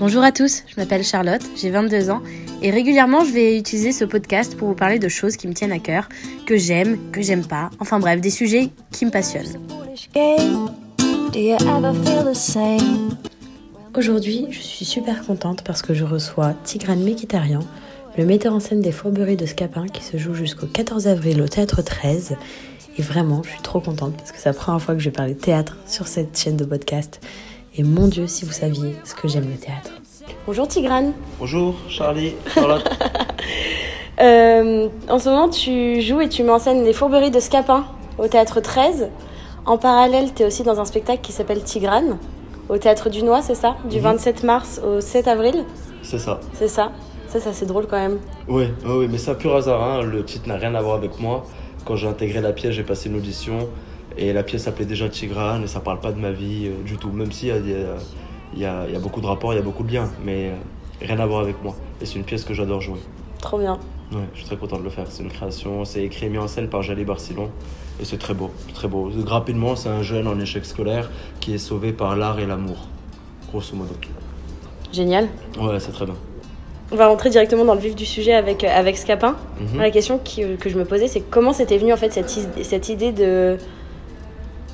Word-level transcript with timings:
Bonjour 0.00 0.22
à 0.22 0.32
tous, 0.32 0.64
je 0.66 0.76
m'appelle 0.80 1.04
Charlotte, 1.04 1.42
j'ai 1.60 1.68
22 1.68 2.08
ans 2.08 2.22
et 2.62 2.70
régulièrement 2.70 3.22
je 3.22 3.32
vais 3.32 3.58
utiliser 3.58 3.92
ce 3.92 4.06
podcast 4.06 4.56
pour 4.56 4.68
vous 4.68 4.74
parler 4.74 4.98
de 4.98 5.08
choses 5.08 5.36
qui 5.36 5.46
me 5.46 5.52
tiennent 5.52 5.72
à 5.72 5.78
cœur, 5.78 6.08
que 6.46 6.56
j'aime, 6.56 7.10
que 7.12 7.20
j'aime 7.20 7.44
pas, 7.44 7.68
enfin 7.80 8.00
bref, 8.00 8.18
des 8.18 8.30
sujets 8.30 8.70
qui 8.92 9.04
me 9.04 9.10
passionnent. 9.10 9.60
Aujourd'hui, 13.94 14.46
je 14.50 14.60
suis 14.60 14.86
super 14.86 15.22
contente 15.26 15.62
parce 15.64 15.82
que 15.82 15.92
je 15.92 16.06
reçois 16.06 16.54
Tigran 16.64 16.96
Mekitarian, 16.96 17.60
le 18.16 18.24
metteur 18.24 18.54
en 18.54 18.60
scène 18.60 18.80
des 18.80 18.92
Fourberies 18.92 19.36
de 19.36 19.44
Scapin 19.44 19.86
qui 19.86 20.02
se 20.02 20.16
joue 20.16 20.32
jusqu'au 20.32 20.66
14 20.66 21.08
avril 21.08 21.42
au 21.42 21.48
Théâtre 21.48 21.82
13. 21.82 22.36
Et 22.96 23.02
vraiment, 23.02 23.42
je 23.42 23.50
suis 23.50 23.60
trop 23.60 23.80
contente 23.80 24.16
parce 24.16 24.32
que 24.32 24.38
c'est 24.38 24.48
la 24.48 24.54
première 24.54 24.80
fois 24.80 24.94
que 24.94 25.00
je 25.00 25.10
vais 25.10 25.14
parler 25.14 25.36
théâtre 25.36 25.76
sur 25.86 26.08
cette 26.08 26.38
chaîne 26.38 26.56
de 26.56 26.64
podcast. 26.64 27.20
Et 27.76 27.82
mon 27.82 28.08
Dieu, 28.08 28.26
si 28.26 28.44
vous 28.44 28.52
saviez 28.52 28.96
ce 29.04 29.14
que 29.14 29.28
j'aime 29.28 29.48
le 29.48 29.56
théâtre. 29.56 29.90
Bonjour 30.46 30.66
Tigran. 30.66 31.12
Bonjour 31.38 31.74
Charlie, 31.88 32.34
Charlotte. 32.54 32.88
Euh, 34.20 34.88
en 35.08 35.18
ce 35.18 35.30
moment, 35.30 35.48
tu 35.48 36.02
joues 36.02 36.20
et 36.20 36.28
tu 36.28 36.42
m'enseignes 36.42 36.84
les 36.84 36.92
Fourberies 36.92 37.30
de 37.30 37.40
Scapin 37.40 37.86
au 38.18 38.28
Théâtre 38.28 38.60
13. 38.60 39.08
En 39.64 39.78
parallèle, 39.78 40.34
tu 40.34 40.42
es 40.42 40.46
aussi 40.46 40.62
dans 40.62 40.78
un 40.78 40.84
spectacle 40.84 41.22
qui 41.22 41.32
s'appelle 41.32 41.62
Tigrane 41.62 42.18
au 42.68 42.76
Théâtre 42.76 43.08
du 43.08 43.22
Noix, 43.22 43.40
c'est 43.40 43.54
ça? 43.54 43.76
Du 43.88 43.96
Mhm. 43.96 44.02
27 44.02 44.42
mars 44.44 44.78
au 44.86 45.00
7 45.00 45.26
avril? 45.26 45.64
C'est 46.02 46.18
ça. 46.18 46.38
C'est 46.52 46.68
ça 46.68 46.92
Ça, 47.28 47.40
c'est 47.40 47.48
assez 47.48 47.64
drôle 47.64 47.86
quand 47.86 47.96
même. 47.96 48.18
Oui, 48.46 48.64
oui, 48.84 48.92
oui, 48.94 49.08
mais 49.10 49.16
c'est 49.16 49.30
un 49.30 49.34
pur 49.36 49.56
hasard. 49.56 49.82
hein. 49.82 50.02
Le 50.02 50.22
titre 50.22 50.46
n'a 50.48 50.56
rien 50.56 50.74
à 50.74 50.82
voir 50.82 50.96
avec 50.96 51.18
moi. 51.18 51.46
Quand 51.86 51.96
j'ai 51.96 52.06
intégré 52.08 52.42
la 52.42 52.52
pièce, 52.52 52.72
j'ai 52.74 52.82
passé 52.82 53.08
une 53.08 53.16
audition. 53.16 53.70
Et 54.20 54.34
la 54.34 54.42
pièce 54.42 54.64
s'appelait 54.64 54.84
déjà 54.84 55.08
Tigrane 55.08 55.64
et 55.64 55.66
ça 55.66 55.80
parle 55.80 55.98
pas 55.98 56.12
de 56.12 56.20
ma 56.20 56.30
vie 56.30 56.66
euh, 56.66 56.84
du 56.84 56.98
tout. 56.98 57.10
Même 57.10 57.32
s'il 57.32 57.48
y 57.48 57.52
a, 57.52 57.54
euh, 57.54 57.96
il 58.54 58.60
y, 58.60 58.66
a, 58.66 58.84
il 58.86 58.92
y 58.92 58.96
a 58.96 59.00
beaucoup 59.00 59.22
de 59.22 59.26
rapports, 59.26 59.54
il 59.54 59.56
y 59.56 59.58
a 59.58 59.62
beaucoup 59.62 59.82
de 59.82 59.92
liens. 59.94 60.10
Mais 60.22 60.50
euh, 60.50 60.54
rien 61.00 61.18
à 61.18 61.26
voir 61.26 61.40
avec 61.40 61.62
moi. 61.64 61.74
Et 62.02 62.06
c'est 62.06 62.16
une 62.16 62.24
pièce 62.24 62.44
que 62.44 62.52
j'adore 62.52 62.82
jouer. 62.82 63.00
Trop 63.40 63.58
bien. 63.58 63.80
Ouais, 64.12 64.18
je 64.34 64.40
suis 64.40 64.46
très 64.46 64.58
content 64.58 64.78
de 64.78 64.84
le 64.84 64.90
faire. 64.90 65.06
C'est 65.08 65.22
une 65.22 65.30
création. 65.30 65.86
C'est 65.86 66.04
écrit 66.04 66.26
et 66.26 66.28
mis 66.28 66.36
en 66.36 66.48
scène 66.48 66.68
par 66.68 66.82
Jalé 66.82 67.06
Barcillon. 67.06 67.48
Et 67.98 68.04
c'est 68.04 68.18
très 68.18 68.34
beau. 68.34 68.50
Très 68.74 68.88
beau. 68.88 69.10
Rapidement, 69.24 69.74
c'est 69.74 69.88
un 69.88 70.02
jeune 70.02 70.28
en 70.28 70.38
échec 70.38 70.66
scolaire 70.66 71.10
qui 71.40 71.54
est 71.54 71.58
sauvé 71.58 71.92
par 71.92 72.14
l'art 72.14 72.38
et 72.40 72.46
l'amour. 72.46 72.88
Grosso 73.48 73.74
modo. 73.74 73.94
Génial. 74.92 75.28
Ouais, 75.58 75.80
c'est 75.80 75.92
très 75.92 76.04
bien. 76.04 76.16
On 76.92 76.96
va 76.96 77.06
rentrer 77.06 77.30
directement 77.30 77.64
dans 77.64 77.74
le 77.74 77.80
vif 77.80 77.94
du 77.94 78.04
sujet 78.04 78.34
avec, 78.34 78.64
avec 78.64 78.98
Scapin. 78.98 79.36
Mhm. 79.60 79.80
La 79.80 79.90
question 79.90 80.20
euh, 80.40 80.56
que 80.56 80.68
je 80.68 80.76
me 80.76 80.84
posais, 80.84 81.08
c'est 81.08 81.20
comment 81.20 81.54
c'était 81.54 81.78
venu 81.78 81.92
en 81.92 81.96
fait 81.96 82.12
cette, 82.12 82.28
cette 82.28 82.88
idée 82.88 83.12
de, 83.12 83.56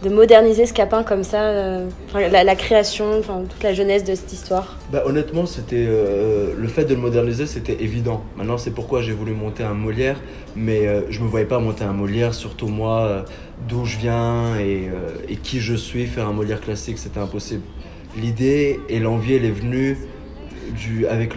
de 0.02 0.10
moderniser 0.10 0.66
Scapin 0.66 1.02
comme 1.02 1.24
ça, 1.24 1.42
euh, 1.42 1.88
la, 2.14 2.56
création, 2.56 3.22
toute 3.22 3.62
la 3.62 3.72
jeunesse 3.72 4.04
de 4.04 4.14
cette 4.14 4.32
histoire. 4.32 4.78
Bah, 4.92 5.02
honnêtement, 5.06 5.46
c'était 5.46 5.86
euh, 5.88 6.54
le 6.56 6.68
fait 6.68 6.84
de 6.84 6.94
le 6.94 7.00
moderniser, 7.00 7.46
c'était 7.46 7.82
évident. 7.82 8.22
Maintenant, 8.36 8.58
c'est 8.58 8.72
pourquoi 8.72 9.00
j'ai 9.02 9.12
voulu 9.12 9.32
monter 9.32 9.62
un 9.62 9.74
Molière, 9.74 10.20
mais 10.54 10.86
euh, 10.86 11.02
je 11.10 11.20
me 11.20 11.28
voyais 11.28 11.46
pas 11.46 11.58
monter 11.58 11.84
un 11.84 11.92
Molière, 11.92 12.34
surtout 12.34 12.68
moi, 12.68 13.24
d'où 13.68 13.84
je 13.84 13.96
viens 13.96 14.58
et, 14.58 14.90
qui 15.42 15.60
je 15.60 15.74
suis, 15.74 16.06
faire 16.06 16.28
un 16.28 16.32
Molière 16.32 16.60
classique, 16.60 16.98
c'était 16.98 17.20
impossible. 17.20 17.62
L'idée 18.16 18.80
et 18.88 18.98
l'envie, 18.98 19.34
elle 19.34 19.44
est 19.44 19.50
venue 19.50 19.98
du, 20.74 21.06
avec 21.06 21.34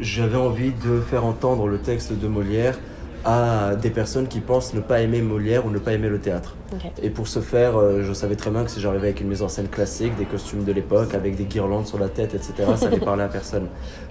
j'avais 0.00 0.36
envie 0.36 0.72
de 0.84 1.00
faire 1.00 1.24
entendre 1.24 1.68
le 1.68 1.78
texte 1.78 2.12
de 2.12 2.26
Molière 2.28 2.78
à 3.24 3.74
des 3.74 3.90
personnes 3.90 4.28
qui 4.28 4.40
pensent 4.40 4.74
ne 4.74 4.80
pas 4.80 5.00
aimer 5.00 5.22
Molière 5.22 5.64
ou 5.66 5.70
ne 5.70 5.78
pas 5.78 5.92
aimer 5.92 6.08
le 6.08 6.18
théâtre. 6.18 6.56
Et 7.02 7.08
pour 7.08 7.28
ce 7.28 7.40
faire, 7.40 7.76
euh, 7.76 8.02
je 8.02 8.12
savais 8.12 8.34
très 8.34 8.50
bien 8.50 8.64
que 8.64 8.70
si 8.70 8.80
j'arrivais 8.80 9.08
avec 9.08 9.20
une 9.20 9.28
mise 9.28 9.42
en 9.42 9.48
scène 9.48 9.68
classique, 9.68 10.16
des 10.16 10.24
costumes 10.24 10.64
de 10.64 10.72
l'époque, 10.72 11.14
avec 11.14 11.36
des 11.36 11.44
guirlandes 11.44 11.86
sur 11.86 11.98
la 11.98 12.08
tête, 12.08 12.34
etc., 12.34 12.52
ça 12.76 12.86
allait 12.86 12.98
parler 13.04 13.22
à 13.22 13.28
personne. 13.28 13.68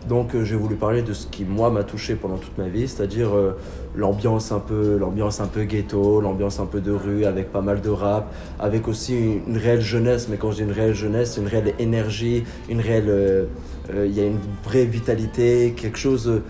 Donc 0.07 0.33
euh, 0.33 0.43
j'ai 0.43 0.55
voulu 0.55 0.75
parler 0.75 1.01
de 1.01 1.13
ce 1.13 1.27
qui, 1.27 1.45
moi, 1.45 1.69
m'a 1.69 1.83
touché 1.83 2.15
pendant 2.15 2.37
toute 2.37 2.57
ma 2.57 2.69
vie, 2.69 2.87
c'est-à-dire 2.87 3.35
euh, 3.35 3.57
l'ambiance 3.95 4.51
un 4.51 4.59
peu 4.59 4.97
l'ambiance 4.97 5.41
un 5.41 5.47
peu 5.47 5.63
ghetto, 5.63 6.21
l'ambiance 6.21 6.59
un 6.59 6.65
peu 6.65 6.81
de 6.81 6.91
rue, 6.91 7.25
avec 7.25 7.51
pas 7.51 7.61
mal 7.61 7.81
de 7.81 7.89
rap, 7.89 8.33
avec 8.59 8.87
aussi 8.87 9.41
une, 9.45 9.57
réelle 9.57 9.81
jeunesse. 9.81 10.27
Mais 10.29 10.37
quand 10.37 10.51
je 10.51 10.57
dis 10.57 10.63
une 10.63 10.71
réelle 10.71 10.95
jeunesse, 10.95 11.33
c'est 11.33 11.41
une 11.41 11.47
réelle 11.47 11.73
énergie, 11.79 12.43
une 12.69 12.81
réelle... 12.81 13.47
Il 13.93 14.13
y 14.13 14.21
a 14.21 14.25
une 14.25 14.39
vraie 14.63 14.85
vitalité, 14.85 15.73
quelque 15.75 15.97
chose... 15.97 16.41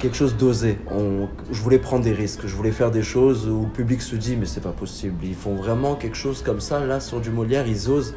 quelque 0.00 0.16
chose 0.16 0.36
d'osé. 0.36 0.78
On- 0.90 1.28
Je 1.52 1.62
voulais 1.62 1.78
prendre 1.78 2.04
des 2.04 2.12
risques. 2.12 2.46
Je 2.46 2.54
voulais 2.56 2.72
faire 2.72 2.90
des 2.90 3.02
choses 3.02 3.48
où 3.48 3.62
le 3.62 3.68
public 3.68 4.02
se 4.02 4.16
dit 4.16 4.36
mais 4.36 4.46
c'est 4.46 4.62
pas 4.62 4.72
possible. 4.72 5.16
Ils 5.24 5.34
font 5.34 5.54
vraiment 5.54 5.94
quelque 5.94 6.16
chose 6.16 6.42
comme 6.42 6.60
ça 6.60 6.84
là 6.84 6.98
sur 7.00 7.20
du 7.20 7.30
Molière. 7.30 7.66
Ils 7.66 7.88
osent. 7.90 8.14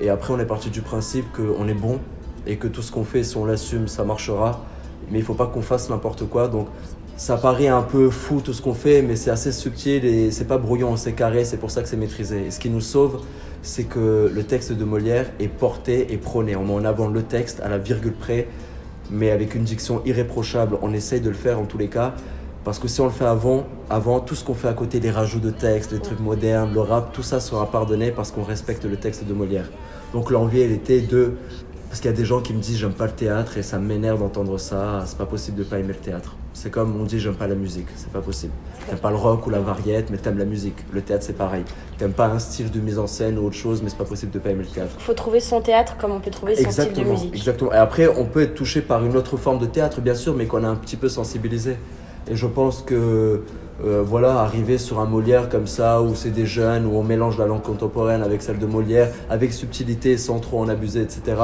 Et 0.00 0.08
après 0.08 0.32
on 0.32 0.38
est 0.38 0.46
parti 0.46 0.70
du 0.70 0.80
principe 0.80 1.26
qu'on 1.36 1.66
est 1.68 1.74
bon 1.74 1.98
et 2.46 2.56
que 2.56 2.68
tout 2.68 2.82
ce 2.82 2.92
qu'on 2.92 3.04
fait 3.04 3.24
si 3.24 3.36
on 3.36 3.44
l'assume 3.44 3.88
ça 3.88 4.04
marchera. 4.04 4.64
Mais 5.10 5.18
il 5.18 5.24
faut 5.24 5.34
pas 5.34 5.46
qu'on 5.46 5.62
fasse 5.62 5.90
n'importe 5.90 6.24
quoi. 6.28 6.48
Donc 6.48 6.68
ça 7.16 7.36
paraît 7.36 7.66
un 7.68 7.82
peu 7.82 8.10
fou 8.10 8.40
tout 8.40 8.52
ce 8.52 8.62
qu'on 8.62 8.74
fait, 8.74 9.02
mais 9.02 9.16
c'est 9.16 9.30
assez 9.30 9.50
subtil 9.50 10.04
et 10.04 10.30
c'est 10.30 10.44
pas 10.44 10.56
brouillon, 10.58 10.96
c'est 10.96 11.14
carré. 11.14 11.44
C'est 11.44 11.56
pour 11.56 11.70
ça 11.72 11.82
que 11.82 11.88
c'est 11.88 11.96
maîtrisé. 11.96 12.46
Et 12.46 12.50
ce 12.52 12.60
qui 12.60 12.70
nous 12.70 12.80
sauve, 12.80 13.22
c'est 13.60 13.84
que 13.84 14.30
le 14.32 14.42
texte 14.44 14.70
de 14.72 14.84
Molière 14.84 15.26
est 15.40 15.48
porté 15.48 16.12
et 16.12 16.16
prôné. 16.16 16.54
On 16.54 16.64
met 16.64 16.74
en 16.74 16.84
avant 16.84 17.08
le 17.08 17.22
texte 17.22 17.60
à 17.60 17.68
la 17.68 17.78
virgule 17.78 18.12
près 18.12 18.46
mais 19.10 19.30
avec 19.30 19.54
une 19.54 19.64
diction 19.64 20.02
irréprochable. 20.04 20.78
On 20.82 20.92
essaye 20.92 21.20
de 21.20 21.28
le 21.28 21.34
faire 21.34 21.58
en 21.58 21.64
tous 21.64 21.78
les 21.78 21.88
cas. 21.88 22.14
Parce 22.64 22.78
que 22.78 22.88
si 22.88 23.00
on 23.00 23.04
le 23.04 23.10
fait 23.10 23.24
avant, 23.24 23.66
avant 23.88 24.20
tout 24.20 24.34
ce 24.34 24.44
qu'on 24.44 24.54
fait 24.54 24.68
à 24.68 24.74
côté, 24.74 25.00
les 25.00 25.10
rajouts 25.10 25.40
de 25.40 25.50
texte, 25.50 25.92
les 25.92 26.00
trucs 26.00 26.20
modernes, 26.20 26.74
le 26.74 26.80
rap, 26.80 27.12
tout 27.12 27.22
ça 27.22 27.40
sera 27.40 27.70
pardonné 27.70 28.10
parce 28.10 28.30
qu'on 28.30 28.42
respecte 28.42 28.84
le 28.84 28.96
texte 28.96 29.24
de 29.24 29.32
Molière. 29.32 29.70
Donc 30.12 30.30
l'envie, 30.30 30.60
elle 30.60 30.72
était 30.72 31.00
de... 31.00 31.32
Parce 31.88 32.00
qu'il 32.00 32.10
y 32.10 32.14
a 32.14 32.16
des 32.16 32.26
gens 32.26 32.40
qui 32.42 32.52
me 32.52 32.60
disent 32.60 32.76
j'aime 32.78 32.92
pas 32.92 33.06
le 33.06 33.12
théâtre 33.12 33.56
et 33.56 33.62
ça 33.62 33.78
m'énerve 33.78 34.18
d'entendre 34.20 34.58
ça, 34.58 35.02
c'est 35.06 35.16
pas 35.16 35.24
possible 35.24 35.56
de 35.56 35.64
pas 35.64 35.78
aimer 35.78 35.94
le 35.94 35.94
théâtre. 35.94 36.36
C'est 36.52 36.70
comme 36.70 37.00
on 37.00 37.04
dit 37.04 37.18
j'aime 37.18 37.34
pas 37.34 37.46
la 37.46 37.54
musique, 37.54 37.86
c'est 37.96 38.10
pas 38.12 38.20
possible. 38.20 38.52
T'aimes 38.88 38.98
pas 38.98 39.08
le 39.10 39.16
rock 39.16 39.46
ou 39.46 39.50
la 39.50 39.60
variette, 39.60 40.10
mais 40.10 40.18
t'aimes 40.18 40.36
la 40.38 40.44
musique. 40.44 40.76
Le 40.92 41.00
théâtre 41.00 41.24
c'est 41.24 41.36
pareil. 41.36 41.64
T'aimes 41.96 42.12
pas 42.12 42.26
un 42.26 42.38
style 42.38 42.70
de 42.70 42.78
mise 42.80 42.98
en 42.98 43.06
scène 43.06 43.38
ou 43.38 43.46
autre 43.46 43.56
chose, 43.56 43.80
mais 43.82 43.88
c'est 43.88 43.96
pas 43.96 44.04
possible 44.04 44.32
de 44.32 44.38
pas 44.38 44.50
aimer 44.50 44.64
le 44.64 44.68
théâtre. 44.68 44.92
faut 44.98 45.14
trouver 45.14 45.40
son 45.40 45.62
théâtre 45.62 45.96
comme 45.98 46.12
on 46.12 46.20
peut 46.20 46.30
trouver 46.30 46.56
son 46.56 46.70
style 46.70 46.84
de 46.84 46.88
Exactement, 46.90 47.10
musique. 47.12 47.34
exactement. 47.34 47.72
Et 47.72 47.76
après, 47.76 48.06
on 48.08 48.26
peut 48.26 48.42
être 48.42 48.54
touché 48.54 48.82
par 48.82 49.02
une 49.06 49.16
autre 49.16 49.38
forme 49.38 49.58
de 49.58 49.66
théâtre, 49.66 50.02
bien 50.02 50.14
sûr, 50.14 50.34
mais 50.34 50.44
qu'on 50.46 50.64
a 50.64 50.68
un 50.68 50.76
petit 50.76 50.96
peu 50.96 51.08
sensibilisé. 51.08 51.76
Et 52.30 52.36
je 52.36 52.46
pense 52.46 52.82
que, 52.82 53.44
euh, 53.84 54.02
voilà, 54.04 54.40
arriver 54.40 54.76
sur 54.76 54.98
un 54.98 55.06
Molière 55.06 55.48
comme 55.48 55.66
ça, 55.66 56.02
où 56.02 56.14
c'est 56.14 56.30
des 56.30 56.46
jeunes, 56.46 56.84
où 56.84 56.96
on 56.96 57.04
mélange 57.04 57.38
la 57.38 57.46
langue 57.46 57.62
contemporaine 57.62 58.22
avec 58.22 58.42
celle 58.42 58.58
de 58.58 58.66
Molière, 58.66 59.10
avec 59.30 59.52
subtilité, 59.52 60.16
sans 60.16 60.40
trop 60.40 60.60
en 60.60 60.68
abuser, 60.68 61.02
etc. 61.02 61.36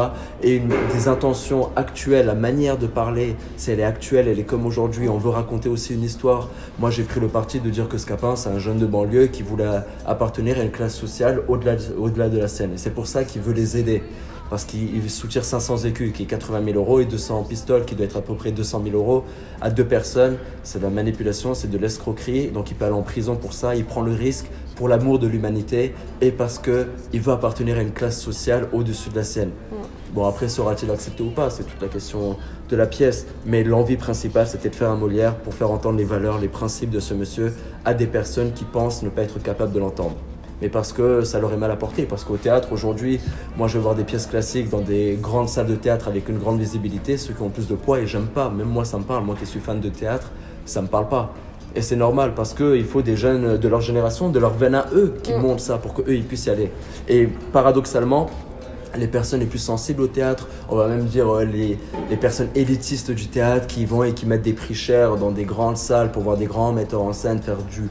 Et 0.42 0.60
des 0.92 1.08
intentions 1.08 1.70
actuelles, 1.76 2.26
la 2.26 2.34
manière 2.34 2.76
de 2.76 2.86
parler, 2.86 3.36
si 3.56 3.70
elle 3.70 3.80
est 3.80 3.84
actuelle, 3.84 4.26
elle 4.26 4.38
est 4.38 4.44
comme 4.44 4.66
aujourd'hui, 4.66 5.08
on 5.08 5.18
veut 5.18 5.30
raconter 5.30 5.68
aussi 5.68 5.94
une 5.94 6.02
histoire. 6.02 6.48
Moi, 6.78 6.90
j'ai 6.90 7.04
pris 7.04 7.20
le 7.20 7.28
parti 7.28 7.60
de 7.60 7.70
dire 7.70 7.88
que 7.88 7.98
Scapin, 7.98 8.34
c'est 8.34 8.50
un 8.50 8.58
jeune 8.58 8.78
de 8.78 8.86
banlieue 8.86 9.26
qui 9.26 9.42
voulait 9.42 9.82
appartenir 10.04 10.58
à 10.58 10.62
une 10.62 10.72
classe 10.72 10.94
sociale 10.94 11.42
au-delà 11.46 11.76
de, 11.76 12.28
de 12.28 12.38
la 12.38 12.48
scène. 12.48 12.72
Et 12.74 12.78
c'est 12.78 12.90
pour 12.90 13.06
ça 13.06 13.24
qu'il 13.24 13.42
veut 13.42 13.52
les 13.52 13.78
aider 13.78 14.02
parce 14.50 14.64
qu'il 14.64 15.10
soutire 15.10 15.44
500 15.44 15.78
écus, 15.84 16.12
qui 16.12 16.24
est 16.24 16.26
80 16.26 16.64
000 16.64 16.76
euros, 16.78 17.00
et 17.00 17.06
200 17.06 17.44
pistoles, 17.44 17.84
qui 17.84 17.94
doit 17.94 18.06
être 18.06 18.16
à 18.16 18.22
peu 18.22 18.34
près 18.34 18.52
200 18.52 18.82
000 18.84 18.96
euros, 18.96 19.24
à 19.60 19.70
deux 19.70 19.86
personnes. 19.86 20.36
C'est 20.62 20.78
de 20.78 20.84
la 20.84 20.90
manipulation, 20.90 21.54
c'est 21.54 21.70
de 21.70 21.78
l'escroquerie, 21.78 22.48
donc 22.48 22.70
il 22.70 22.74
peut 22.74 22.84
aller 22.84 22.94
en 22.94 23.02
prison 23.02 23.36
pour 23.36 23.52
ça. 23.52 23.74
Il 23.74 23.84
prend 23.84 24.02
le 24.02 24.12
risque 24.12 24.46
pour 24.76 24.88
l'amour 24.88 25.18
de 25.18 25.26
l'humanité 25.26 25.94
et 26.20 26.30
parce 26.30 26.58
qu'il 26.58 27.20
veut 27.20 27.32
appartenir 27.32 27.78
à 27.78 27.80
une 27.80 27.92
classe 27.92 28.20
sociale 28.20 28.68
au-dessus 28.72 29.10
de 29.10 29.16
la 29.16 29.24
sienne. 29.24 29.50
Bon, 30.12 30.26
après, 30.26 30.48
sera-t-il 30.48 30.90
accepté 30.90 31.22
ou 31.22 31.30
pas? 31.30 31.50
C'est 31.50 31.64
toute 31.64 31.80
la 31.80 31.88
question 31.88 32.36
de 32.68 32.76
la 32.76 32.86
pièce. 32.86 33.26
Mais 33.46 33.64
l'envie 33.64 33.96
principale, 33.96 34.46
c'était 34.46 34.68
de 34.68 34.76
faire 34.76 34.90
un 34.90 34.96
Molière 34.96 35.36
pour 35.36 35.54
faire 35.54 35.70
entendre 35.70 35.98
les 35.98 36.04
valeurs, 36.04 36.38
les 36.38 36.48
principes 36.48 36.90
de 36.90 37.00
ce 37.00 37.14
monsieur 37.14 37.52
à 37.84 37.94
des 37.94 38.06
personnes 38.06 38.52
qui 38.52 38.64
pensent 38.64 39.02
ne 39.02 39.08
pas 39.08 39.22
être 39.22 39.42
capables 39.42 39.72
de 39.72 39.80
l'entendre 39.80 40.16
mais 40.62 40.68
parce 40.68 40.92
que 40.92 41.22
ça 41.22 41.38
leur 41.40 41.52
est 41.52 41.56
mal 41.56 41.70
apporté. 41.70 42.04
Parce 42.04 42.24
qu'au 42.24 42.36
théâtre, 42.36 42.68
aujourd'hui, 42.72 43.20
moi 43.56 43.68
je 43.68 43.74
vais 43.74 43.80
voir 43.82 43.94
des 43.94 44.04
pièces 44.04 44.26
classiques 44.26 44.70
dans 44.70 44.80
des 44.80 45.18
grandes 45.20 45.48
salles 45.48 45.66
de 45.66 45.76
théâtre 45.76 46.08
avec 46.08 46.28
une 46.28 46.38
grande 46.38 46.58
visibilité, 46.58 47.16
ceux 47.16 47.34
qui 47.34 47.42
ont 47.42 47.50
plus 47.50 47.68
de 47.68 47.74
poids, 47.74 48.00
et 48.00 48.06
j'aime 48.06 48.26
pas. 48.26 48.48
Même 48.50 48.68
moi, 48.68 48.84
ça 48.84 48.98
me 48.98 49.04
parle. 49.04 49.24
Moi 49.24 49.36
qui 49.38 49.46
suis 49.46 49.60
fan 49.60 49.80
de 49.80 49.88
théâtre, 49.88 50.30
ça 50.64 50.80
me 50.82 50.86
parle 50.88 51.08
pas. 51.08 51.32
Et 51.76 51.82
c'est 51.82 51.96
normal 51.96 52.34
parce 52.36 52.54
qu'il 52.54 52.84
faut 52.84 53.02
des 53.02 53.16
jeunes 53.16 53.56
de 53.58 53.68
leur 53.68 53.80
génération, 53.80 54.28
de 54.28 54.38
leur 54.38 54.54
veine 54.54 54.76
à 54.76 54.86
eux, 54.94 55.14
qui 55.22 55.32
Mm. 55.32 55.40
montent 55.42 55.60
ça 55.60 55.76
pour 55.78 55.92
qu'eux 55.94 56.14
ils 56.14 56.22
puissent 56.24 56.46
y 56.46 56.50
aller. 56.50 56.70
Et 57.08 57.28
paradoxalement, 57.52 58.30
les 58.96 59.08
personnes 59.08 59.40
les 59.40 59.46
plus 59.46 59.58
sensibles 59.58 60.02
au 60.02 60.06
théâtre, 60.06 60.46
on 60.68 60.76
va 60.76 60.86
même 60.86 61.06
dire 61.06 61.28
euh, 61.28 61.44
les, 61.44 61.76
les 62.10 62.16
personnes 62.16 62.46
élitistes 62.54 63.10
du 63.10 63.26
théâtre 63.26 63.66
qui 63.66 63.86
vont 63.86 64.04
et 64.04 64.12
qui 64.12 64.24
mettent 64.24 64.42
des 64.42 64.52
prix 64.52 64.74
chers 64.74 65.16
dans 65.16 65.32
des 65.32 65.44
grandes 65.44 65.76
salles 65.76 66.12
pour 66.12 66.22
voir 66.22 66.36
des 66.36 66.46
grands 66.46 66.72
metteurs 66.72 67.02
en 67.02 67.12
scène 67.12 67.40
faire 67.42 67.56
du, 67.56 67.88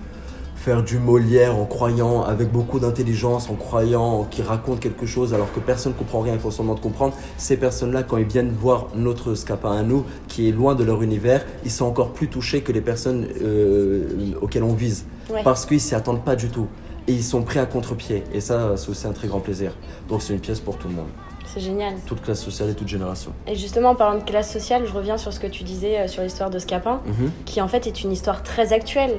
faire 0.63 0.81
du 0.81 0.97
Molière 0.97 1.57
en 1.57 1.65
croyant, 1.65 2.23
avec 2.23 2.49
beaucoup 2.49 2.79
d'intelligence, 2.79 3.49
en 3.49 3.55
croyant 3.55 4.25
qu'ils 4.31 4.45
racontent 4.45 4.77
quelque 4.79 5.05
chose 5.05 5.33
alors 5.33 5.51
que 5.51 5.59
personne 5.59 5.91
ne 5.91 5.97
comprend 5.97 6.21
rien, 6.21 6.33
il 6.35 6.39
faut 6.39 6.51
seulement 6.51 6.73
de 6.75 6.79
comprendre. 6.79 7.13
Ces 7.37 7.57
personnes-là, 7.57 8.03
quand 8.03 8.15
ils 8.15 8.23
viennent 8.25 8.51
voir 8.51 8.87
notre 8.95 9.35
Scapin 9.35 9.73
à 9.73 9.83
nous, 9.83 10.05
qui 10.29 10.47
est 10.47 10.53
loin 10.53 10.73
de 10.73 10.85
leur 10.85 11.01
univers, 11.03 11.43
ils 11.65 11.71
sont 11.71 11.83
encore 11.85 12.13
plus 12.13 12.29
touchés 12.29 12.61
que 12.61 12.71
les 12.71 12.79
personnes 12.79 13.27
euh, 13.41 14.07
auxquelles 14.41 14.63
on 14.63 14.73
vise. 14.73 15.05
Ouais. 15.29 15.43
Parce 15.43 15.65
qu'ils 15.65 15.81
s'y 15.81 15.95
attendent 15.95 16.23
pas 16.23 16.37
du 16.37 16.47
tout. 16.47 16.67
Et 17.09 17.11
ils 17.11 17.23
sont 17.23 17.41
prêts 17.43 17.59
à 17.59 17.65
contre-pied. 17.65 18.23
Et 18.33 18.39
ça, 18.39 18.77
c'est 18.77 18.87
aussi 18.89 19.05
un 19.05 19.11
très 19.11 19.27
grand 19.27 19.41
plaisir. 19.41 19.73
Donc 20.07 20.21
c'est 20.21 20.31
une 20.33 20.39
pièce 20.39 20.61
pour 20.61 20.77
tout 20.77 20.87
le 20.87 20.93
monde. 20.93 21.09
C'est 21.45 21.59
génial. 21.59 21.95
Toute 22.05 22.21
classe 22.21 22.41
sociale 22.41 22.69
et 22.69 22.73
toute 22.73 22.87
génération. 22.87 23.33
Et 23.47 23.55
justement, 23.55 23.89
en 23.89 23.95
parlant 23.95 24.17
de 24.17 24.23
classe 24.23 24.51
sociale, 24.51 24.83
je 24.87 24.93
reviens 24.93 25.17
sur 25.17 25.33
ce 25.33 25.41
que 25.41 25.47
tu 25.47 25.65
disais 25.65 25.99
euh, 25.99 26.07
sur 26.07 26.23
l'histoire 26.23 26.49
de 26.49 26.57
Scapin, 26.57 27.01
Mhm. 27.05 27.31
qui 27.45 27.61
en 27.61 27.67
fait 27.67 27.85
est 27.85 28.03
une 28.03 28.13
histoire 28.13 28.41
très 28.43 28.71
actuelle. 28.71 29.17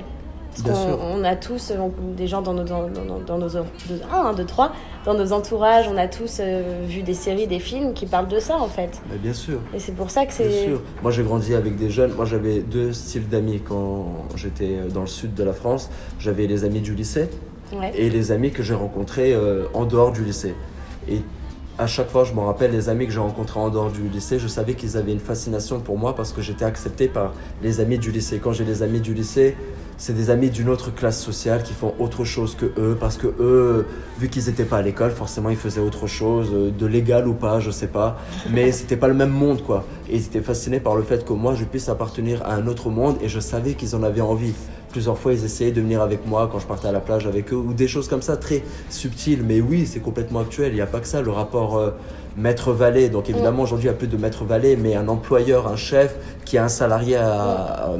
Parce 0.63 0.87
Bien 0.87 0.97
on 1.01 1.25
a 1.25 1.35
tous 1.37 1.71
euh, 1.71 1.77
on- 1.79 2.15
des 2.15 2.27
gens 2.27 2.41
dans 2.43 2.55
nos, 2.55 2.63
dans, 2.65 2.83
dans- 2.89 3.19
dans 3.27 3.39
nos, 3.39 3.49
deux, 3.49 4.01
un, 4.13 4.33
deux, 4.35 4.45
trois, 4.45 4.73
dans 5.05 5.15
nos 5.15 5.33
entourages, 5.33 5.87
on 5.93 5.97
a 5.97 6.07
tous 6.07 6.39
euh, 6.41 6.83
vu 6.87 7.03
des 7.03 7.15
séries, 7.15 7.47
des 7.47 7.59
films 7.59 7.93
qui 7.93 8.07
parlent 8.07 8.29
de 8.29 8.39
ça 8.39 8.57
en 8.57 8.69
fait. 8.69 9.01
Mais 9.11 9.17
bien 9.19 9.33
sûr. 9.33 9.59
Et 9.75 9.79
c'est 9.81 9.93
pour 9.93 10.11
ça 10.11 10.27
que 10.27 10.37
Bien 10.37 10.47
c'est. 10.51 10.65
sûr. 10.67 10.81
Moi, 11.03 11.11
j'ai 11.11 11.23
grandi 11.25 11.55
avec 11.55 11.77
des 11.77 11.91
jeunes. 11.91 12.13
Moi, 12.15 12.25
j'avais 12.25 12.61
deux 12.61 12.93
styles 12.93 13.29
d'amis 13.29 13.61
quand 13.67 14.07
j'étais 14.37 14.77
dans 14.93 15.01
le 15.03 15.07
sud 15.09 15.35
de 15.35 15.43
la 15.45 15.53
France. 15.53 15.91
J'avais 16.21 16.47
les 16.47 16.65
amis 16.65 16.81
du 16.81 16.95
lycée 16.95 17.29
Ouais. 17.73 17.93
et 17.97 18.09
les 18.11 18.31
amis 18.31 18.51
que 18.53 18.63
j'ai 18.63 18.75
rencontrés 18.75 19.33
euh, 19.35 19.65
en 19.75 19.85
dehors 19.87 20.13
du 20.13 20.23
lycée. 20.23 20.55
Et 21.09 21.21
à 21.79 21.87
chaque 21.89 22.09
fois, 22.09 22.23
je 22.25 22.33
me 22.33 22.41
rappelle 22.41 22.71
les 22.71 22.89
amis 22.89 23.07
que 23.07 23.13
j'ai 23.13 23.19
rencontrés 23.19 23.59
en 23.59 23.69
dehors 23.69 23.91
du 23.91 24.09
lycée, 24.09 24.39
je 24.39 24.47
savais 24.47 24.75
qu'ils 24.75 24.97
avaient 24.97 25.13
une 25.13 25.19
fascination 25.21 25.81
pour 25.81 25.99
moi 25.99 26.15
parce 26.15 26.33
que 26.33 26.41
j'étais 26.41 26.65
accepté 26.65 27.09
par 27.09 27.33
les 27.63 27.81
amis 27.81 27.99
du 27.99 28.13
lycée. 28.13 28.39
Quand 28.43 28.53
j'ai 28.53 28.65
les 28.65 28.83
amis 28.85 29.01
du 29.01 29.13
lycée, 29.13 29.57
c'est 29.97 30.13
des 30.13 30.31
amis 30.31 30.51
d'une 30.51 30.69
autre 30.69 30.95
classe 30.95 31.21
sociale 31.21 31.63
qui 31.63 31.73
font 31.73 31.95
autre 31.99 32.25
chose 32.25 32.55
que 32.55 32.67
eux 32.79 32.97
parce 32.99 33.17
que 33.17 33.27
eux, 33.41 33.87
vu 34.19 34.29
qu'ils 34.29 34.47
n'étaient 34.47 34.65
pas 34.65 34.79
à 34.79 34.83
l'école, 34.83 35.11
forcément 35.11 35.51
ils 35.51 35.57
faisaient 35.57 35.81
autre 35.81 36.07
chose, 36.07 36.51
euh, 36.53 36.71
de 36.71 36.87
légal 36.87 37.27
ou 37.27 37.35
pas, 37.35 37.59
je 37.59 37.71
sais 37.71 37.89
pas. 37.89 38.19
Mais 38.51 38.71
c'était 38.73 38.97
pas 38.97 39.09
le 39.09 39.15
même 39.15 39.31
monde 39.31 39.63
quoi. 39.63 39.85
Et 40.09 40.17
ils 40.17 40.27
étaient 40.27 40.43
fascinés 40.43 40.81
par 40.81 40.95
le 40.95 41.03
fait 41.03 41.25
que 41.25 41.33
moi 41.33 41.55
je 41.55 41.65
puisse 41.65 41.89
appartenir 41.89 42.43
à 42.45 42.55
un 42.55 42.67
autre 42.69 42.89
monde 42.89 43.17
et 43.21 43.29
je 43.29 43.41
savais 43.41 43.75
qu'ils 43.75 43.97
en 43.97 44.03
avaient 44.05 44.21
envie. 44.21 44.55
Plusieurs 44.95 45.19
fois, 45.19 45.33
ils 45.33 45.45
essayaient 45.45 45.73
de 45.73 45.81
venir 45.81 46.01
avec 46.03 46.25
moi 46.25 46.49
quand 46.51 46.61
je 46.61 46.67
partais 46.69 46.87
à 46.87 46.93
la 46.93 47.01
plage 47.01 47.27
avec 47.27 47.53
eux, 47.53 47.57
ou 47.57 47.73
des 47.75 47.89
choses 47.89 48.07
comme 48.07 48.23
ça, 48.23 48.37
très 48.37 48.63
subtiles. 48.91 49.43
Mais 49.45 49.61
oui, 49.61 49.87
c'est 49.87 49.99
complètement 49.99 50.39
actuel. 50.39 50.71
Il 50.71 50.77
n'y 50.77 50.81
a 50.81 50.87
pas 50.87 51.01
que 51.01 51.09
ça, 51.09 51.21
le 51.21 51.33
rapport 51.33 51.77
euh, 51.79 51.91
maître-valet. 52.37 53.09
Donc 53.09 53.29
évidemment, 53.29 53.65
aujourd'hui, 53.65 53.87
il 53.89 53.91
n'y 53.91 53.97
a 53.97 53.99
plus 53.99 54.07
de 54.07 54.17
maître-valet, 54.17 54.77
mais 54.77 54.95
un 54.95 55.09
employeur, 55.09 55.67
un 55.67 55.75
chef 55.75 56.15
qui 56.45 56.59
a 56.59 56.65
un 56.65 56.69
salarié 56.69 57.17
à- 57.17 57.91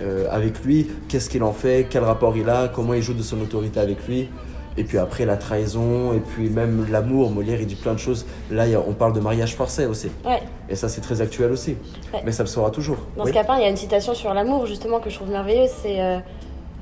euh, 0.00 0.28
avec 0.30 0.62
lui, 0.64 0.86
qu'est-ce 1.08 1.28
qu'il 1.28 1.42
en 1.42 1.52
fait, 1.52 1.88
quel 1.90 2.04
rapport 2.04 2.36
il 2.36 2.48
a, 2.48 2.68
comment 2.68 2.94
il 2.94 3.02
joue 3.02 3.14
de 3.14 3.24
son 3.24 3.40
autorité 3.40 3.80
avec 3.80 4.06
lui. 4.06 4.28
Et 4.78 4.84
puis 4.84 4.98
après, 4.98 5.24
la 5.24 5.36
trahison, 5.36 6.12
et 6.12 6.20
puis 6.20 6.50
même 6.50 6.86
l'amour. 6.90 7.30
Molière, 7.30 7.60
il 7.60 7.66
dit 7.66 7.76
plein 7.76 7.94
de 7.94 7.98
choses. 7.98 8.26
Là, 8.50 8.64
on 8.86 8.92
parle 8.92 9.12
de 9.14 9.20
mariage 9.20 9.54
forcé 9.54 9.86
aussi. 9.86 10.08
Ouais. 10.24 10.42
Et 10.68 10.76
ça, 10.76 10.88
c'est 10.88 11.00
très 11.00 11.20
actuel 11.20 11.50
aussi. 11.52 11.76
Ouais. 12.12 12.20
Mais 12.24 12.32
ça 12.32 12.42
le 12.42 12.48
sera 12.48 12.70
toujours. 12.70 12.98
Dans 13.16 13.24
Oui. 13.24 13.30
Scapin, 13.30 13.56
il 13.56 13.62
y 13.62 13.64
a 13.64 13.70
une 13.70 13.76
citation 13.76 14.14
sur 14.14 14.34
l'amour 14.34 14.66
justement 14.66 15.00
que 15.00 15.10
je 15.10 15.16
trouve 15.16 15.30
merveilleuse 15.30 15.70
c'est 15.82 16.00
euh, 16.00 16.18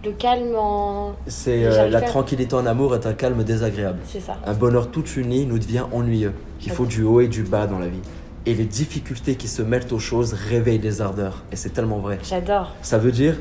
le 0.05 0.13
calme 0.13 0.55
en. 0.57 1.13
C'est 1.27 1.65
euh, 1.65 1.89
la 1.89 2.01
tranquillité 2.01 2.55
en 2.55 2.67
amour 2.67 2.95
est 2.95 3.07
un 3.07 3.15
calme 3.15 3.43
désagréable. 3.45 3.99
C'est 4.05 4.21
ça. 4.21 4.37
Un 4.45 4.55
bonheur 4.55 4.91
tout 4.91 5.05
uni 5.17 5.47
nous 5.47 5.59
devient 5.59 5.85
ennuyeux. 5.93 6.33
Il 6.65 6.71
faut 6.71 6.87
du 6.87 7.03
haut 7.03 7.21
et 7.21 7.29
du 7.29 7.43
bas 7.43 7.67
dans 7.67 7.79
la 7.79 7.89
vie. 7.89 8.01
Et 8.47 8.55
les 8.55 8.65
difficultés 8.65 9.37
qui 9.37 9.49
se 9.49 9.63
mêlent 9.63 9.87
aux 9.91 9.99
choses 9.99 10.35
réveillent 10.35 10.79
les 10.79 11.01
ardeurs. 11.01 11.43
Et 11.51 11.57
c'est 11.57 11.71
tellement 11.71 11.99
vrai. 11.99 12.19
J'adore. 12.23 12.75
Ça 12.83 12.99
veut 12.99 13.13
dire 13.13 13.37